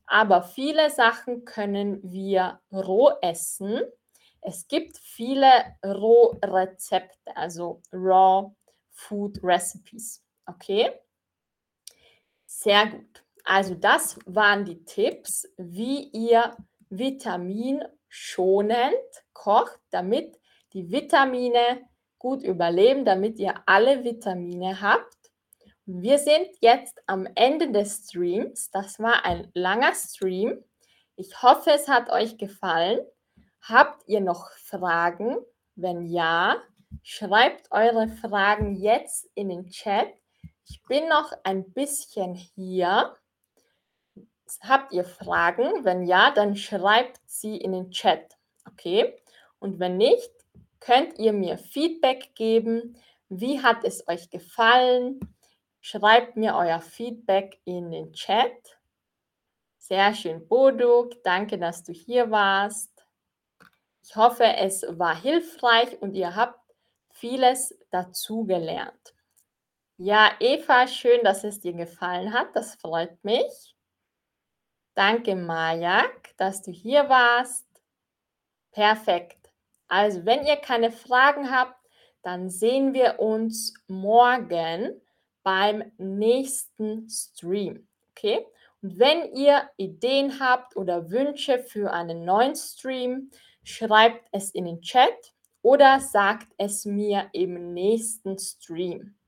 aber 0.04 0.42
viele 0.42 0.90
Sachen 0.90 1.46
können 1.46 2.00
wir 2.02 2.60
roh 2.70 3.12
essen. 3.22 3.80
Es 4.42 4.68
gibt 4.68 4.98
viele 4.98 5.50
Rohrezepte, 5.82 7.34
also 7.34 7.80
Raw 7.90 8.54
Food 8.90 9.42
Recipes. 9.42 10.22
Okay? 10.44 10.90
Sehr 12.62 12.86
gut. 12.88 13.24
Also 13.44 13.74
das 13.74 14.18
waren 14.26 14.66
die 14.66 14.84
Tipps, 14.84 15.48
wie 15.56 16.10
ihr 16.10 16.54
vitaminschonend 16.90 17.88
kocht, 19.32 19.80
damit 19.88 20.38
die 20.74 20.92
Vitamine 20.92 21.88
gut 22.18 22.42
überleben, 22.42 23.06
damit 23.06 23.38
ihr 23.38 23.54
alle 23.64 24.04
Vitamine 24.04 24.82
habt. 24.82 25.16
Wir 25.86 26.18
sind 26.18 26.48
jetzt 26.60 27.00
am 27.06 27.26
Ende 27.34 27.72
des 27.72 28.04
Streams. 28.04 28.70
Das 28.70 29.00
war 29.00 29.24
ein 29.24 29.50
langer 29.54 29.94
Stream. 29.94 30.62
Ich 31.16 31.42
hoffe, 31.42 31.70
es 31.70 31.88
hat 31.88 32.10
euch 32.10 32.36
gefallen. 32.36 33.00
Habt 33.62 34.06
ihr 34.06 34.20
noch 34.20 34.50
Fragen? 34.50 35.38
Wenn 35.76 36.04
ja, 36.04 36.58
schreibt 37.02 37.72
eure 37.72 38.08
Fragen 38.08 38.76
jetzt 38.76 39.30
in 39.34 39.48
den 39.48 39.70
Chat. 39.70 40.12
Ich 40.70 40.84
bin 40.84 41.08
noch 41.08 41.32
ein 41.42 41.72
bisschen 41.72 42.36
hier. 42.36 43.16
Habt 44.60 44.92
ihr 44.92 45.04
Fragen? 45.04 45.84
Wenn 45.84 46.04
ja, 46.04 46.30
dann 46.30 46.54
schreibt 46.54 47.20
sie 47.26 47.56
in 47.56 47.72
den 47.72 47.90
Chat. 47.90 48.36
Okay? 48.68 49.20
Und 49.58 49.80
wenn 49.80 49.96
nicht, 49.96 50.30
könnt 50.78 51.18
ihr 51.18 51.32
mir 51.32 51.58
Feedback 51.58 52.36
geben. 52.36 52.96
Wie 53.28 53.60
hat 53.60 53.82
es 53.82 54.06
euch 54.06 54.30
gefallen? 54.30 55.18
Schreibt 55.80 56.36
mir 56.36 56.54
euer 56.54 56.80
Feedback 56.80 57.60
in 57.64 57.90
den 57.90 58.12
Chat. 58.12 58.78
Sehr 59.76 60.14
schön, 60.14 60.46
Boduk. 60.46 61.20
Danke, 61.24 61.58
dass 61.58 61.82
du 61.82 61.92
hier 61.92 62.30
warst. 62.30 62.92
Ich 64.04 64.14
hoffe, 64.14 64.44
es 64.44 64.84
war 64.88 65.20
hilfreich 65.20 66.00
und 66.00 66.14
ihr 66.14 66.36
habt 66.36 66.60
vieles 67.10 67.76
dazugelernt. 67.90 69.14
Ja, 70.02 70.30
Eva, 70.40 70.86
schön, 70.88 71.22
dass 71.24 71.44
es 71.44 71.60
dir 71.60 71.74
gefallen 71.74 72.32
hat. 72.32 72.56
Das 72.56 72.74
freut 72.76 73.22
mich. 73.22 73.76
Danke, 74.94 75.36
Majak, 75.36 76.34
dass 76.38 76.62
du 76.62 76.70
hier 76.70 77.06
warst. 77.10 77.66
Perfekt. 78.72 79.52
Also, 79.88 80.24
wenn 80.24 80.46
ihr 80.46 80.56
keine 80.56 80.90
Fragen 80.90 81.50
habt, 81.50 81.76
dann 82.22 82.48
sehen 82.48 82.94
wir 82.94 83.20
uns 83.20 83.74
morgen 83.88 84.98
beim 85.42 85.92
nächsten 85.98 87.06
Stream. 87.10 87.86
Okay? 88.12 88.46
Und 88.80 88.98
wenn 88.98 89.34
ihr 89.34 89.68
Ideen 89.76 90.40
habt 90.40 90.76
oder 90.78 91.10
Wünsche 91.10 91.58
für 91.58 91.92
einen 91.92 92.24
neuen 92.24 92.56
Stream, 92.56 93.30
schreibt 93.64 94.26
es 94.32 94.50
in 94.52 94.64
den 94.64 94.80
Chat 94.80 95.34
oder 95.60 96.00
sagt 96.00 96.48
es 96.56 96.86
mir 96.86 97.28
im 97.34 97.74
nächsten 97.74 98.38
Stream. 98.38 99.19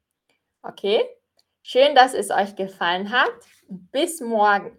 Okay? 0.62 1.04
Schön, 1.62 1.94
dass 1.94 2.14
es 2.14 2.30
euch 2.30 2.56
gefallen 2.56 3.10
hat. 3.10 3.32
Bis 3.68 4.20
morgen. 4.20 4.78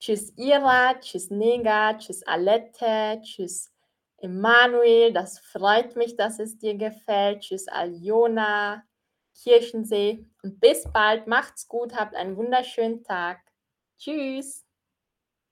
Tschüss 0.00 0.32
Ira, 0.36 0.94
tschüss 1.00 1.30
Nega, 1.30 1.94
tschüss 1.94 2.22
Alette, 2.26 3.20
tschüss 3.22 3.72
Emanuel. 4.18 5.12
Das 5.12 5.38
freut 5.38 5.96
mich, 5.96 6.16
dass 6.16 6.38
es 6.38 6.58
dir 6.58 6.76
gefällt. 6.76 7.40
Tschüss 7.40 7.68
Aljona, 7.68 8.82
Kirchensee. 9.34 10.26
Und 10.42 10.60
bis 10.60 10.84
bald. 10.92 11.26
Macht's 11.26 11.68
gut. 11.68 11.94
Habt 11.94 12.14
einen 12.14 12.36
wunderschönen 12.36 13.02
Tag. 13.02 13.40
Tschüss. 13.98 14.64